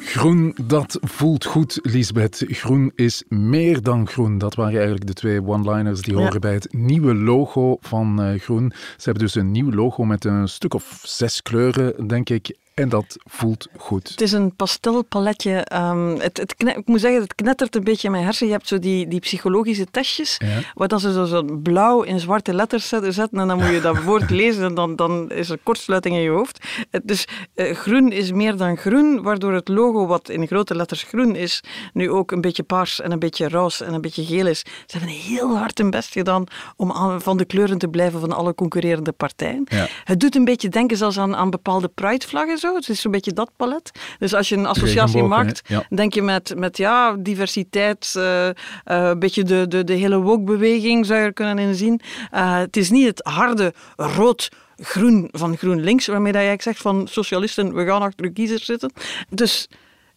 Groen, 0.00 0.56
dat 0.62 0.98
voelt 1.00 1.44
goed, 1.44 1.78
Lisbeth. 1.82 2.44
Groen 2.48 2.92
is 2.94 3.24
meer 3.28 3.82
dan 3.82 4.08
groen. 4.08 4.38
Dat 4.38 4.54
waren 4.54 4.74
eigenlijk 4.74 5.06
de 5.06 5.12
twee 5.12 5.46
one-liners 5.46 6.00
die 6.00 6.14
horen 6.14 6.40
bij 6.40 6.52
het 6.54 6.72
nieuwe 6.72 7.14
logo 7.14 7.76
van 7.80 8.24
uh, 8.24 8.40
Groen. 8.40 8.72
Ze 8.74 9.04
hebben 9.04 9.22
dus 9.22 9.34
een 9.34 9.50
nieuw 9.50 9.72
logo 9.72 10.04
met 10.04 10.24
een 10.24 10.48
stuk 10.48 10.74
of 10.74 11.00
zes 11.02 11.42
kleuren, 11.42 12.08
denk 12.08 12.30
ik. 12.30 12.56
En 12.78 12.88
dat 12.88 13.16
voelt 13.24 13.68
goed. 13.76 14.08
Het 14.08 14.20
is 14.20 14.32
een 14.32 14.56
pastelpaletje. 14.56 15.66
Um, 15.74 16.20
het, 16.20 16.36
het 16.36 16.54
ik 16.58 16.86
moet 16.86 17.00
zeggen, 17.00 17.20
het 17.20 17.34
knettert 17.34 17.76
een 17.76 17.84
beetje 17.84 18.06
in 18.06 18.12
mijn 18.12 18.24
hersen. 18.24 18.46
Je 18.46 18.52
hebt 18.52 18.68
zo 18.68 18.78
die, 18.78 19.08
die 19.08 19.20
psychologische 19.20 19.86
testjes, 19.90 20.36
ja. 20.38 20.60
waar 20.74 20.88
dan 20.88 21.00
ze 21.00 21.12
zo, 21.12 21.24
zo 21.24 21.42
blauw 21.42 22.02
in 22.02 22.20
zwarte 22.20 22.54
letters 22.54 22.88
zetten 22.88 23.28
en 23.30 23.48
dan 23.48 23.58
moet 23.58 23.68
je 23.68 23.80
dat 23.80 24.02
woord 24.08 24.30
lezen 24.30 24.64
en 24.64 24.74
dan, 24.74 24.96
dan 24.96 25.30
is 25.30 25.50
er 25.50 25.58
kortsluiting 25.62 26.14
in 26.14 26.20
je 26.20 26.30
hoofd. 26.30 26.66
Dus 27.02 27.26
uh, 27.54 27.74
groen 27.74 28.12
is 28.12 28.32
meer 28.32 28.56
dan 28.56 28.76
groen, 28.76 29.22
waardoor 29.22 29.52
het 29.52 29.68
logo, 29.68 30.06
wat 30.06 30.28
in 30.28 30.46
grote 30.46 30.74
letters 30.74 31.02
groen 31.02 31.34
is, 31.36 31.62
nu 31.92 32.10
ook 32.10 32.30
een 32.30 32.40
beetje 32.40 32.62
paars 32.62 33.00
en 33.00 33.12
een 33.12 33.18
beetje 33.18 33.48
roze 33.48 33.84
en 33.84 33.94
een 33.94 34.00
beetje 34.00 34.24
geel 34.24 34.46
is. 34.46 34.58
Ze 34.58 34.98
hebben 34.98 35.08
heel 35.08 35.56
hard 35.56 35.78
hun 35.78 35.90
best 35.90 36.12
gedaan 36.12 36.44
om 36.76 36.92
aan, 36.92 37.22
van 37.22 37.36
de 37.36 37.44
kleuren 37.44 37.78
te 37.78 37.88
blijven 37.88 38.20
van 38.20 38.32
alle 38.32 38.54
concurrerende 38.54 39.12
partijen. 39.12 39.62
Ja. 39.64 39.86
Het 40.04 40.20
doet 40.20 40.36
een 40.36 40.44
beetje 40.44 40.68
denken 40.68 40.96
zelfs 40.96 41.18
aan, 41.18 41.36
aan 41.36 41.50
bepaalde 41.50 41.88
pride-vlaggen 41.88 42.58
het 42.74 42.88
is 42.88 43.00
zo'n 43.00 43.12
beetje 43.12 43.32
dat 43.32 43.50
palet. 43.56 43.90
Dus 44.18 44.34
als 44.34 44.48
je 44.48 44.56
een 44.56 44.66
associatie 44.66 45.22
maakt, 45.22 45.62
ja. 45.68 45.86
denk 45.88 46.14
je 46.14 46.22
met, 46.22 46.54
met 46.56 46.76
ja, 46.76 47.16
diversiteit, 47.18 48.14
uh, 48.16 48.46
uh, 48.46 48.52
een 48.84 49.18
beetje 49.18 49.42
de, 49.42 49.68
de, 49.68 49.84
de 49.84 49.92
hele 49.92 50.20
woke-beweging 50.20 51.06
zou 51.06 51.20
je 51.20 51.26
er 51.26 51.32
kunnen 51.32 51.58
inzien. 51.58 52.00
Uh, 52.34 52.58
het 52.58 52.76
is 52.76 52.90
niet 52.90 53.06
het 53.06 53.20
harde 53.22 53.74
rood 53.96 54.48
groen 54.76 55.28
van 55.32 55.56
GroenLinks, 55.56 56.06
waarmee 56.06 56.32
dat 56.32 56.42
jij 56.42 56.56
zegt 56.60 56.80
van 56.80 57.08
socialisten, 57.08 57.74
we 57.74 57.84
gaan 57.84 58.02
achter 58.02 58.22
de 58.22 58.32
kiezers 58.32 58.64
zitten. 58.64 58.92
Dus 59.28 59.68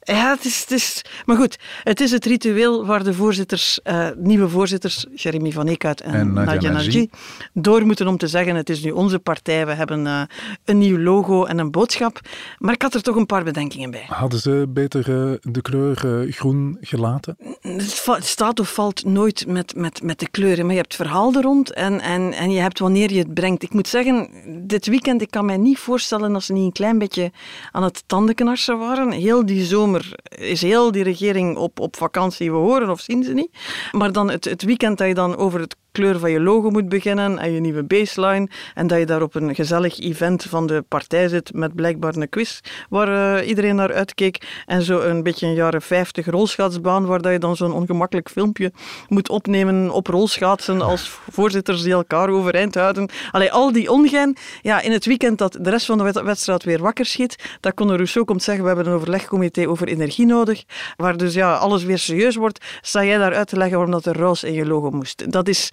ja, 0.03 0.29
het 0.35 0.45
is, 0.45 0.59
het 0.59 0.71
is... 0.71 1.01
Maar 1.25 1.35
goed, 1.35 1.59
het 1.83 1.99
is 2.01 2.11
het 2.11 2.25
ritueel 2.25 2.85
waar 2.85 3.03
de 3.03 3.13
voorzitters, 3.13 3.79
uh, 3.83 4.07
nieuwe 4.17 4.49
voorzitters, 4.49 5.05
Jeremy 5.15 5.51
van 5.51 5.67
Eekhout 5.67 5.99
en, 5.99 6.13
en 6.13 6.33
Nadia 6.33 6.71
Nagy, 6.71 7.07
door 7.53 7.85
moeten 7.85 8.07
om 8.07 8.17
te 8.17 8.27
zeggen, 8.27 8.55
het 8.55 8.69
is 8.69 8.83
nu 8.83 8.91
onze 8.91 9.19
partij, 9.19 9.65
we 9.65 9.73
hebben 9.73 10.05
uh, 10.05 10.21
een 10.65 10.77
nieuw 10.77 10.97
logo 10.97 11.45
en 11.45 11.57
een 11.57 11.71
boodschap. 11.71 12.19
Maar 12.57 12.73
ik 12.73 12.81
had 12.81 12.93
er 12.93 13.01
toch 13.01 13.15
een 13.15 13.25
paar 13.25 13.43
bedenkingen 13.43 13.91
bij. 13.91 14.05
Hadden 14.07 14.39
ze 14.39 14.65
beter 14.69 15.09
uh, 15.09 15.33
de 15.41 15.61
kleur 15.61 15.95
groen 16.29 16.77
gelaten? 16.81 17.37
Het 17.61 18.25
staat 18.25 18.59
of 18.59 18.73
valt 18.73 19.05
nooit 19.05 19.47
met, 19.47 19.75
met, 19.75 20.03
met 20.03 20.19
de 20.19 20.29
kleuren, 20.29 20.65
maar 20.65 20.75
je 20.75 20.81
hebt 20.81 20.97
het 20.97 21.07
verhaal 21.07 21.33
er 21.33 21.41
rond 21.41 21.73
en, 21.73 22.01
en, 22.01 22.33
en 22.33 22.51
je 22.51 22.59
hebt 22.59 22.79
wanneer 22.79 23.13
je 23.13 23.19
het 23.19 23.33
brengt. 23.33 23.63
Ik 23.63 23.73
moet 23.73 23.87
zeggen, 23.87 24.29
dit 24.67 24.87
weekend, 24.87 25.21
ik 25.21 25.31
kan 25.31 25.45
mij 25.45 25.57
niet 25.57 25.79
voorstellen 25.79 26.33
dat 26.33 26.43
ze 26.43 26.53
niet 26.53 26.65
een 26.65 26.71
klein 26.71 26.97
beetje 26.97 27.31
aan 27.71 27.83
het 27.83 28.03
tandenknarsen 28.05 28.77
waren. 28.77 29.11
Heel 29.11 29.45
die 29.45 29.65
zomer 29.65 29.90
is 30.29 30.61
heel 30.61 30.91
die 30.91 31.03
regering 31.03 31.57
op, 31.57 31.79
op 31.79 31.95
vakantie, 31.95 32.51
we 32.51 32.57
horen 32.57 32.89
of 32.89 32.99
zien 32.99 33.23
ze 33.23 33.33
niet. 33.33 33.57
Maar 33.91 34.11
dan 34.11 34.29
het, 34.29 34.45
het 34.45 34.63
weekend 34.63 34.97
dat 34.97 35.07
je 35.07 35.13
dan 35.13 35.37
over 35.37 35.59
het 35.59 35.75
kleur 35.91 36.19
van 36.19 36.31
je 36.31 36.39
logo 36.39 36.69
moet 36.69 36.89
beginnen 36.89 37.37
en 37.37 37.51
je 37.51 37.59
nieuwe 37.59 37.83
baseline. 37.83 38.47
En 38.73 38.87
dat 38.87 38.99
je 38.99 39.05
daar 39.05 39.21
op 39.21 39.35
een 39.35 39.55
gezellig 39.55 39.99
event 39.99 40.43
van 40.43 40.67
de 40.67 40.83
partij 40.87 41.27
zit 41.27 41.53
met 41.53 41.75
blijkbaar 41.75 42.15
een 42.15 42.29
quiz 42.29 42.59
waar 42.89 43.39
uh, 43.41 43.47
iedereen 43.47 43.75
naar 43.75 43.93
uitkeek. 43.93 44.63
En 44.65 44.81
zo 44.81 44.99
een 44.99 45.23
beetje 45.23 45.47
een 45.47 45.53
jaren 45.53 45.81
50 45.81 46.25
rolschaatsbaan 46.25 47.05
waar 47.05 47.21
dat 47.21 47.31
je 47.31 47.39
dan 47.39 47.55
zo'n 47.55 47.71
ongemakkelijk 47.71 48.29
filmpje 48.29 48.71
moet 49.07 49.29
opnemen 49.29 49.89
op 49.89 50.07
rolschaatsen 50.07 50.81
als 50.81 51.09
voorzitters 51.29 51.81
die 51.81 51.93
elkaar 51.93 52.29
overeind 52.29 52.75
houden. 52.75 53.09
Allee, 53.31 53.51
al 53.51 53.71
die 53.71 53.91
ongein. 53.91 54.37
Ja, 54.61 54.81
in 54.81 54.91
het 54.91 55.05
weekend 55.05 55.37
dat 55.37 55.57
de 55.61 55.69
rest 55.69 55.85
van 55.85 55.97
de 55.97 56.21
wedstrijd 56.23 56.63
weer 56.63 56.81
wakker 56.81 57.05
schiet, 57.05 57.35
dat 57.59 57.73
Conor 57.73 57.95
Rousseau 57.95 58.25
komt 58.25 58.43
zeggen, 58.43 58.63
we 58.63 58.69
hebben 58.69 58.87
een 58.87 58.97
overlegcomité 58.97 59.67
over 59.67 59.87
energie 59.87 60.25
nodig, 60.25 60.63
waar 60.95 61.17
dus 61.17 61.33
ja, 61.33 61.53
alles 61.53 61.83
weer 61.83 61.97
serieus 61.97 62.35
wordt, 62.35 62.65
sta 62.81 63.03
jij 63.03 63.17
daar 63.17 63.33
uit 63.33 63.47
te 63.47 63.57
leggen 63.57 63.77
waarom 63.77 63.93
dat 63.93 64.05
er 64.05 64.17
roos 64.17 64.43
in 64.43 64.53
je 64.53 64.65
logo 64.65 64.91
moest. 64.91 65.31
Dat 65.31 65.47
is 65.47 65.69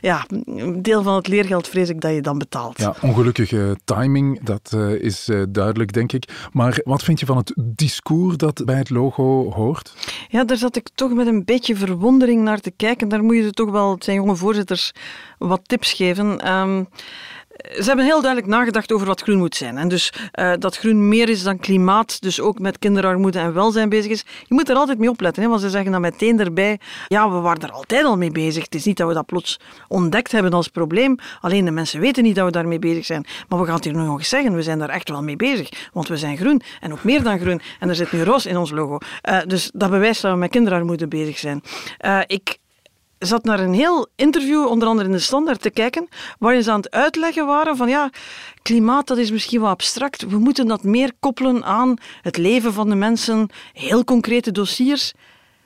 ja, 0.00 0.26
een 0.44 0.82
deel 0.82 1.02
van 1.02 1.14
het 1.14 1.28
leergeld 1.28 1.68
vrees 1.68 1.88
ik 1.88 2.00
dat 2.00 2.14
je 2.14 2.20
dan 2.20 2.38
betaalt. 2.38 2.78
Ja, 2.78 2.94
ongelukkige 3.02 3.76
timing, 3.84 4.40
dat 4.42 4.72
uh, 4.74 4.90
is 4.90 5.28
uh, 5.28 5.42
duidelijk, 5.48 5.92
denk 5.92 6.12
ik. 6.12 6.48
Maar 6.52 6.80
wat 6.84 7.02
vind 7.02 7.20
je 7.20 7.26
van 7.26 7.36
het 7.36 7.52
discours 7.56 8.36
dat 8.36 8.64
bij 8.64 8.76
het 8.76 8.90
logo 8.90 9.52
hoort? 9.52 9.94
Ja, 10.28 10.44
daar 10.44 10.56
zat 10.56 10.76
ik 10.76 10.88
toch 10.94 11.12
met 11.12 11.26
een 11.26 11.44
beetje 11.44 11.76
verwondering 11.76 12.42
naar 12.42 12.60
te 12.60 12.70
kijken. 12.70 13.08
Daar 13.08 13.22
moet 13.22 13.36
je 13.36 13.50
toch 13.50 13.70
wel, 13.70 13.90
het 13.90 14.04
zijn 14.04 14.16
jonge 14.16 14.36
voorzitters, 14.36 14.92
wat 15.38 15.60
tips 15.62 15.92
geven. 15.92 16.52
Um, 16.52 16.88
ze 17.56 17.84
hebben 17.84 18.04
heel 18.04 18.20
duidelijk 18.20 18.52
nagedacht 18.52 18.92
over 18.92 19.06
wat 19.06 19.22
groen 19.22 19.38
moet 19.38 19.56
zijn. 19.56 19.78
En 19.78 19.88
dus 19.88 20.12
uh, 20.34 20.52
dat 20.58 20.76
groen 20.76 21.08
meer 21.08 21.28
is 21.28 21.42
dan 21.42 21.58
klimaat, 21.58 22.22
dus 22.22 22.40
ook 22.40 22.58
met 22.58 22.78
kinderarmoede 22.78 23.38
en 23.38 23.54
welzijn 23.54 23.88
bezig 23.88 24.10
is. 24.10 24.24
Je 24.46 24.54
moet 24.54 24.68
er 24.68 24.76
altijd 24.76 24.98
mee 24.98 25.10
opletten, 25.10 25.42
hè, 25.42 25.48
want 25.48 25.60
ze 25.60 25.70
zeggen 25.70 25.92
dan 25.92 26.00
meteen 26.00 26.40
erbij, 26.40 26.78
ja, 27.08 27.30
we 27.30 27.38
waren 27.38 27.62
er 27.62 27.72
altijd 27.72 28.04
al 28.04 28.16
mee 28.16 28.30
bezig. 28.30 28.64
Het 28.64 28.74
is 28.74 28.84
niet 28.84 28.96
dat 28.96 29.08
we 29.08 29.14
dat 29.14 29.26
plots 29.26 29.60
ontdekt 29.88 30.32
hebben 30.32 30.52
als 30.52 30.68
probleem. 30.68 31.16
Alleen 31.40 31.64
de 31.64 31.70
mensen 31.70 32.00
weten 32.00 32.22
niet 32.22 32.34
dat 32.34 32.44
we 32.44 32.50
daarmee 32.50 32.78
bezig 32.78 33.04
zijn. 33.04 33.26
Maar 33.48 33.58
we 33.58 33.64
gaan 33.64 33.74
het 33.74 33.84
hier 33.84 33.94
nog 33.94 34.18
eens 34.18 34.28
zeggen, 34.28 34.54
we 34.54 34.62
zijn 34.62 34.78
daar 34.78 34.88
echt 34.88 35.08
wel 35.08 35.22
mee 35.22 35.36
bezig. 35.36 35.88
Want 35.92 36.08
we 36.08 36.16
zijn 36.16 36.36
groen 36.36 36.62
en 36.80 36.92
ook 36.92 37.04
meer 37.04 37.22
dan 37.22 37.38
groen. 37.38 37.60
En 37.80 37.88
er 37.88 37.94
zit 37.94 38.12
nu 38.12 38.22
roos 38.22 38.46
in 38.46 38.56
ons 38.56 38.70
logo. 38.70 38.98
Uh, 39.28 39.38
dus 39.46 39.70
dat 39.74 39.90
bewijst 39.90 40.22
dat 40.22 40.32
we 40.32 40.38
met 40.38 40.50
kinderarmoede 40.50 41.08
bezig 41.08 41.38
zijn. 41.38 41.62
Uh, 42.04 42.20
ik 42.26 42.58
zat 43.18 43.44
naar 43.44 43.60
een 43.60 43.72
heel 43.72 44.08
interview, 44.14 44.66
onder 44.66 44.88
andere 44.88 45.08
in 45.08 45.14
de 45.14 45.20
Standaard, 45.20 45.62
te 45.62 45.70
kijken, 45.70 46.08
waarin 46.38 46.62
ze 46.62 46.70
aan 46.70 46.80
het 46.80 46.90
uitleggen 46.90 47.46
waren 47.46 47.76
van 47.76 47.88
ja, 47.88 48.10
klimaat 48.62 49.06
dat 49.06 49.18
is 49.18 49.30
misschien 49.30 49.60
wat 49.60 49.70
abstract, 49.70 50.26
we 50.28 50.38
moeten 50.38 50.66
dat 50.66 50.82
meer 50.82 51.12
koppelen 51.20 51.64
aan 51.64 51.96
het 52.22 52.36
leven 52.36 52.72
van 52.72 52.88
de 52.88 52.94
mensen, 52.94 53.48
heel 53.72 54.04
concrete 54.04 54.52
dossiers. 54.52 55.12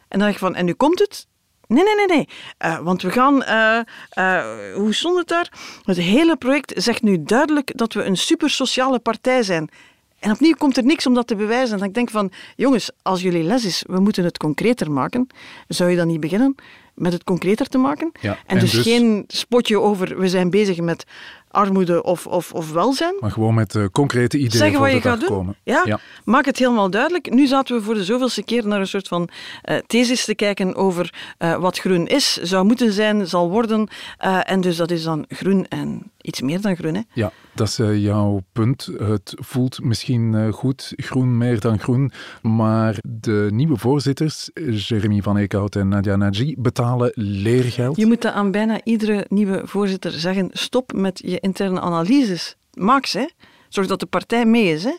En 0.09 0.19
dan 0.19 0.19
dacht 0.19 0.33
ik 0.33 0.39
van, 0.39 0.55
en 0.55 0.65
nu 0.65 0.73
komt 0.73 0.99
het? 0.99 1.27
Nee, 1.67 1.85
nee, 1.85 1.95
nee, 1.95 2.07
nee. 2.07 2.29
Uh, 2.65 2.79
want 2.79 3.03
we 3.03 3.11
gaan, 3.11 3.43
uh, 3.43 3.81
uh, 4.19 4.75
hoe 4.75 4.95
stond 4.95 5.19
het 5.19 5.29
daar? 5.29 5.53
Het 5.85 5.97
hele 5.97 6.37
project 6.37 6.73
zegt 6.77 7.03
nu 7.03 7.23
duidelijk 7.23 7.77
dat 7.77 7.93
we 7.93 8.05
een 8.05 8.17
supersociale 8.17 8.99
partij 8.99 9.43
zijn. 9.43 9.71
En 10.19 10.31
opnieuw 10.31 10.55
komt 10.55 10.77
er 10.77 10.85
niks 10.85 11.07
om 11.07 11.15
dat 11.15 11.27
te 11.27 11.37
bewijzen. 11.37 11.79
En 11.79 11.85
ik 11.85 11.95
denk 11.95 12.11
van, 12.11 12.33
jongens, 12.57 12.91
als 13.03 13.23
jullie 13.23 13.43
les 13.43 13.65
is, 13.65 13.85
we 13.87 14.01
moeten 14.01 14.25
het 14.25 14.39
concreter 14.39 14.91
maken, 14.91 15.27
zou 15.69 15.91
je 15.91 15.97
dan 15.97 16.07
niet 16.07 16.21
beginnen 16.21 16.55
met 16.95 17.13
het 17.13 17.25
concreter 17.25 17.67
te 17.67 17.79
maken? 17.79 18.13
Ja, 18.21 18.39
en, 18.47 18.59
dus, 18.59 18.71
dus, 18.71 18.83
geen 18.83 19.25
spotje 19.27 19.81
over, 19.81 20.19
we 20.19 20.29
zijn 20.29 20.51
bezig 20.51 20.81
met 20.81 21.07
armoede 21.51 22.03
of, 22.03 22.27
of, 22.27 22.53
of 22.53 22.73
welzijn. 22.73 23.15
Maar 23.21 23.31
gewoon 23.31 23.55
met 23.55 23.75
uh, 23.75 23.85
concrete 23.93 24.37
ideeën 24.37 24.51
Zeggen 24.51 24.77
voor 24.79 24.87
wat 24.87 24.95
je 24.95 25.01
gaat 25.01 25.21
doen. 25.21 25.29
komen. 25.29 25.57
Ja, 25.63 25.83
Ja. 25.85 25.99
maak 26.25 26.45
het 26.45 26.59
helemaal 26.59 26.91
duidelijk. 26.91 27.31
Nu 27.33 27.47
zaten 27.47 27.77
we 27.77 27.83
voor 27.83 27.95
de 27.95 28.05
zoveelste 28.05 28.43
keer 28.43 28.67
naar 28.67 28.81
een 28.81 28.87
soort 28.87 29.09
van 29.09 29.29
eh, 29.63 29.77
thesis 29.87 30.25
te 30.25 30.35
kijken 30.35 30.75
over 30.75 31.15
eh, 31.39 31.57
wat 31.57 31.79
groen 31.79 32.07
is, 32.07 32.37
zou 32.37 32.65
moeten 32.67 32.93
zijn, 32.93 33.27
zal 33.27 33.51
worden. 33.51 33.89
Eh, 34.19 34.39
en 34.51 34.61
dus 34.61 34.77
dat 34.77 34.91
is 34.91 35.03
dan 35.03 35.25
groen 35.29 35.67
en 35.69 36.11
iets 36.23 36.41
meer 36.41 36.61
dan 36.61 36.77
groen. 36.77 36.95
Hè? 36.95 37.01
Ja, 37.13 37.33
dat 37.55 37.69
is 37.69 37.79
eh, 37.79 38.03
jouw 38.03 38.41
punt. 38.53 38.89
Het 38.99 39.35
voelt 39.37 39.83
misschien 39.83 40.35
eh, 40.35 40.53
goed, 40.53 40.93
groen 40.97 41.37
meer 41.39 41.61
dan 41.61 41.79
groen, 41.79 42.13
maar 42.43 42.97
de 43.03 43.49
nieuwe 43.53 43.77
voorzitters, 43.77 44.51
Jeremy 44.71 45.23
van 45.23 45.37
Eekhout 45.37 45.77
en 45.77 45.89
Nadia 45.89 46.17
Naji, 46.17 46.55
betalen 46.59 47.11
leergeld. 47.15 47.97
Je 47.97 48.07
moet 48.07 48.23
dat 48.23 48.33
aan 48.33 48.51
bijna 48.51 48.81
iedere 48.85 49.25
nieuwe 49.29 49.63
voorzitter 49.65 50.11
zeggen. 50.13 50.49
Stop 50.53 50.93
met 50.93 51.21
je 51.25 51.40
interne 51.41 51.81
analyses. 51.81 52.57
Maak 52.75 53.07
ze. 53.07 53.19
hè. 53.19 53.27
Zorg 53.69 53.87
dat 53.87 54.01
de 54.01 54.07
partij 54.07 54.45
mee 54.47 54.73
is. 54.73 54.85
Hè. 54.85 54.95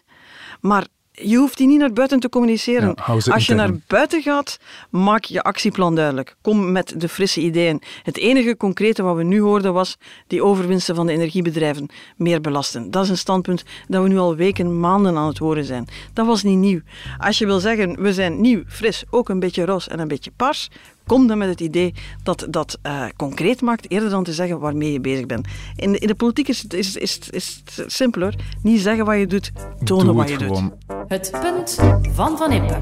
Maar 0.62 0.88
je 1.12 1.38
hoeft 1.38 1.58
die 1.58 1.68
niet 1.68 1.80
naar 1.80 1.94
buiten 1.94 2.20
te 2.20 2.30
communiceren. 2.30 2.94
Ja, 2.96 3.04
Als 3.14 3.26
je 3.26 3.32
intern. 3.34 3.58
naar 3.58 3.72
buiten 3.88 4.22
gaat, 4.22 4.58
maak 4.90 5.24
je 5.24 5.42
actieplan 5.42 5.96
duidelijk. 5.96 6.36
Kom 6.42 6.72
met 6.72 6.94
de 6.98 7.10
frisse 7.10 7.42
ideeën. 7.42 7.82
Het 8.04 8.18
enige 8.18 8.58
concrete 8.58 9.04
wat 9.04 9.16
we 9.16 9.24
nu 9.24 9.42
hoorden 9.42 9.74
was 9.74 9.98
die 10.28 10.44
overwinsten 10.44 10.96
van 10.96 11.06
de 11.06 11.12
energiebedrijven 11.14 11.90
meer 12.16 12.42
belasten. 12.42 12.92
Dat 12.92 13.04
is 13.04 13.10
een 13.10 13.18
standpunt 13.18 13.64
dat 13.88 14.04
we 14.04 14.10
nu 14.10 14.18
al 14.18 14.36
weken, 14.36 14.80
maanden 14.80 15.18
aan 15.18 15.28
het 15.28 15.38
horen 15.38 15.66
zijn. 15.66 15.88
Dat 16.14 16.26
was 16.26 16.44
niet 16.44 16.58
nieuw. 16.58 16.82
Als 17.18 17.38
je 17.38 17.46
wil 17.46 17.60
zeggen, 17.60 18.02
we 18.02 18.14
zijn 18.14 18.42
nieuw, 18.42 18.64
fris, 18.68 19.04
ook 19.10 19.30
een 19.30 19.40
beetje 19.40 19.66
roze 19.66 19.90
en 19.90 20.00
een 20.00 20.08
beetje 20.08 20.32
paars, 20.36 20.70
kom 21.12 21.28
dan 21.28 21.38
met 21.38 21.50
het 21.50 21.60
idee 21.60 21.94
dat 22.24 22.48
dat 22.50 22.80
eh, 22.82 23.06
concreet 23.16 23.62
maakt, 23.62 23.92
eerder 23.92 24.10
dan 24.10 24.24
te 24.24 24.34
zeggen 24.34 24.60
waarmee 24.60 24.92
je 24.92 25.00
bezig 25.00 25.26
bent. 25.26 25.48
In 25.76 25.92
de, 25.92 25.98
in 25.98 26.08
de 26.08 26.16
politiek 26.16 26.48
is 26.48 26.62
het, 26.62 26.74
is, 26.74 26.96
is, 26.96 27.20
is 27.30 27.64
het 27.76 27.92
simpel 27.92 28.22
hoor. 28.22 28.34
Niet 28.62 28.82
zeggen 28.82 29.06
wat 29.06 29.18
je 29.18 29.28
doet, 29.28 29.52
tonen 29.84 30.06
Doe 30.06 30.16
wat 30.16 30.30
je 30.30 30.38
doet. 30.38 30.62
Het 31.08 31.32
punt 31.42 31.80
van 32.14 32.38
Van 32.38 32.52
Impe. 32.52 32.80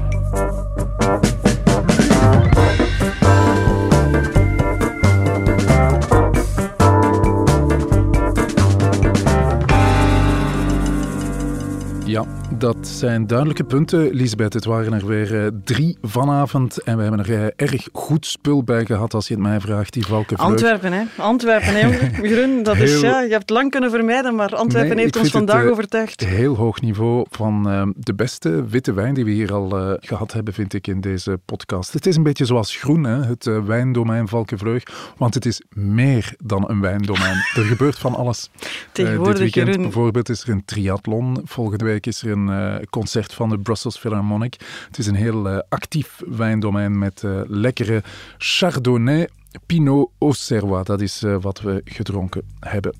Ja, 12.10 12.24
dat 12.58 12.88
zijn 12.88 13.26
duidelijke 13.26 13.64
punten, 13.64 14.10
Lisbeth. 14.10 14.52
Het 14.52 14.64
waren 14.64 14.92
er 14.92 15.06
weer 15.06 15.44
eh, 15.44 15.46
drie 15.64 15.98
vanavond 16.02 16.82
en 16.82 16.96
we 16.96 17.02
hebben 17.02 17.24
er 17.24 17.54
eh, 17.56 17.66
erg 17.66 17.88
goed 17.92 18.26
spul 18.26 18.64
bij 18.64 18.84
gehad 18.84 19.14
als 19.14 19.28
je 19.28 19.34
het 19.34 19.42
mij 19.42 19.60
vraagt, 19.60 19.92
die 19.92 20.06
Valkenvleug. 20.06 20.50
Antwerpen, 20.50 20.92
hè? 20.92 21.04
Antwerpen, 21.16 21.72
hè, 21.74 21.80
jongen. 21.80 22.14
Groen, 22.32 22.62
dat 22.62 22.76
is, 22.76 23.00
ja, 23.00 23.20
je 23.20 23.30
hebt 23.30 23.40
het 23.40 23.50
lang 23.50 23.70
kunnen 23.70 23.90
vermijden, 23.90 24.34
maar 24.34 24.54
Antwerpen 24.54 24.94
Nee, 24.94 25.04
heeft 25.04 25.16
ons 25.16 25.30
vind 25.30 25.40
het, 25.40 25.50
vandaag 25.50 25.66
eh, 25.66 25.70
overtuigd. 25.70 26.20
Heel 26.20 26.54
hoog 26.54 26.80
niveau 26.80 27.26
van 27.30 27.62
de 27.96 28.14
beste 28.14 28.64
witte 28.64 28.92
wijn 28.92 29.14
die 29.14 29.24
we 29.24 29.30
hier 29.30 29.52
al 29.52 29.78
eh, 29.78 29.92
gehad 30.00 30.32
hebben, 30.32 30.54
vind 30.54 30.74
ik, 30.74 30.86
in 30.86 31.00
deze 31.00 31.40
podcast. 31.44 31.92
Het 31.92 32.06
is 32.06 32.16
een 32.16 32.22
beetje 32.22 32.44
zoals 32.44 32.76
groen, 32.76 33.04
hè? 33.04 33.24
het 33.24 33.44
wijndomein 33.64 34.28
Valkenvleug, 34.28 34.82
want 35.16 35.34
het 35.34 35.46
is 35.46 35.62
meer 35.68 36.34
dan 36.44 36.70
een 36.70 36.80
wijndomein. 36.80 37.36
er 37.54 37.64
gebeurt 37.64 37.98
van 37.98 38.14
alles. 38.14 38.50
Tegenwoordig, 38.92 39.32
dit 39.32 39.42
weekend 39.42 39.66
Jeroen. 39.66 39.82
bijvoorbeeld 39.82 40.28
is 40.28 40.42
er 40.42 40.48
een 40.48 40.64
triathlon. 40.64 41.40
Volgende 41.44 41.84
week 41.84 41.99
is 42.06 42.22
er 42.22 42.30
een 42.30 42.48
eh, 42.48 42.86
concert 42.90 43.34
van 43.34 43.48
de 43.48 43.58
Brussels 43.58 43.98
Philharmonic. 43.98 44.56
Het 44.86 44.98
is 44.98 45.06
een 45.06 45.14
heel 45.14 45.48
eh, 45.48 45.58
actief 45.68 46.20
wijndomein 46.26 46.98
met 46.98 47.24
eh, 47.24 47.40
lekkere 47.46 48.02
Chardonnay. 48.38 49.28
Pinot 49.66 50.10
Auxerrois, 50.18 50.84
dat 50.84 51.00
is 51.00 51.22
eh, 51.22 51.36
wat 51.40 51.60
we 51.60 51.80
gedronken 51.84 52.42
hebben. 52.60 52.94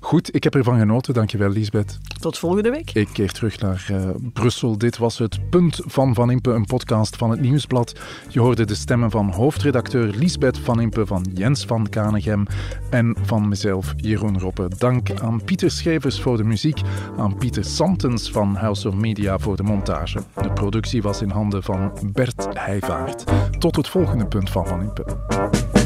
Goed, 0.00 0.34
ik 0.34 0.44
heb 0.44 0.54
ervan 0.54 0.78
genoten. 0.78 1.14
Dankjewel, 1.14 1.48
Lisbeth. 1.48 1.98
Tot 2.20 2.38
volgende 2.38 2.70
week. 2.70 2.90
Ik 2.90 3.08
keer 3.12 3.32
terug 3.32 3.58
naar 3.58 3.86
eh, 3.90 4.08
Brussel. 4.32 4.78
Dit 4.78 4.98
was 4.98 5.18
het 5.18 5.50
Punt 5.50 5.80
van 5.84 6.14
Van 6.14 6.30
Impe, 6.30 6.50
een 6.50 6.64
podcast 6.64 7.16
van 7.16 7.30
het 7.30 7.40
Nieuwsblad. 7.40 8.00
Je 8.28 8.40
hoorde 8.40 8.64
de 8.64 8.74
stemmen 8.74 9.10
van 9.10 9.30
hoofdredacteur 9.30 10.06
Lisbeth 10.06 10.58
Van 10.58 10.80
Impe, 10.80 11.06
van 11.06 11.26
Jens 11.34 11.64
van 11.64 11.88
Kanegem 11.88 12.46
en 12.90 13.16
van 13.22 13.48
mezelf, 13.48 13.94
Jeroen 13.96 14.40
Roppe. 14.40 14.68
Dank 14.78 15.20
aan 15.20 15.44
Pieter 15.44 15.70
Schevers 15.70 16.20
voor 16.20 16.36
de 16.36 16.44
muziek, 16.44 16.80
aan 17.16 17.36
Pieter 17.36 17.64
Santens 17.64 18.30
van 18.30 18.54
House 18.54 18.88
of 18.88 18.94
Media 18.94 19.38
voor 19.38 19.56
de 19.56 19.62
montage. 19.62 20.22
De 20.42 20.52
productie 20.52 21.02
was 21.02 21.22
in 21.22 21.30
handen 21.30 21.62
van 21.62 21.92
Bert 22.12 22.46
Heijvaart. 22.52 23.24
Tot 23.58 23.76
het 23.76 23.88
volgende 23.88 24.26
Punt 24.26 24.50
van 24.50 24.66
Van 24.66 24.80
Impe. 24.80 25.85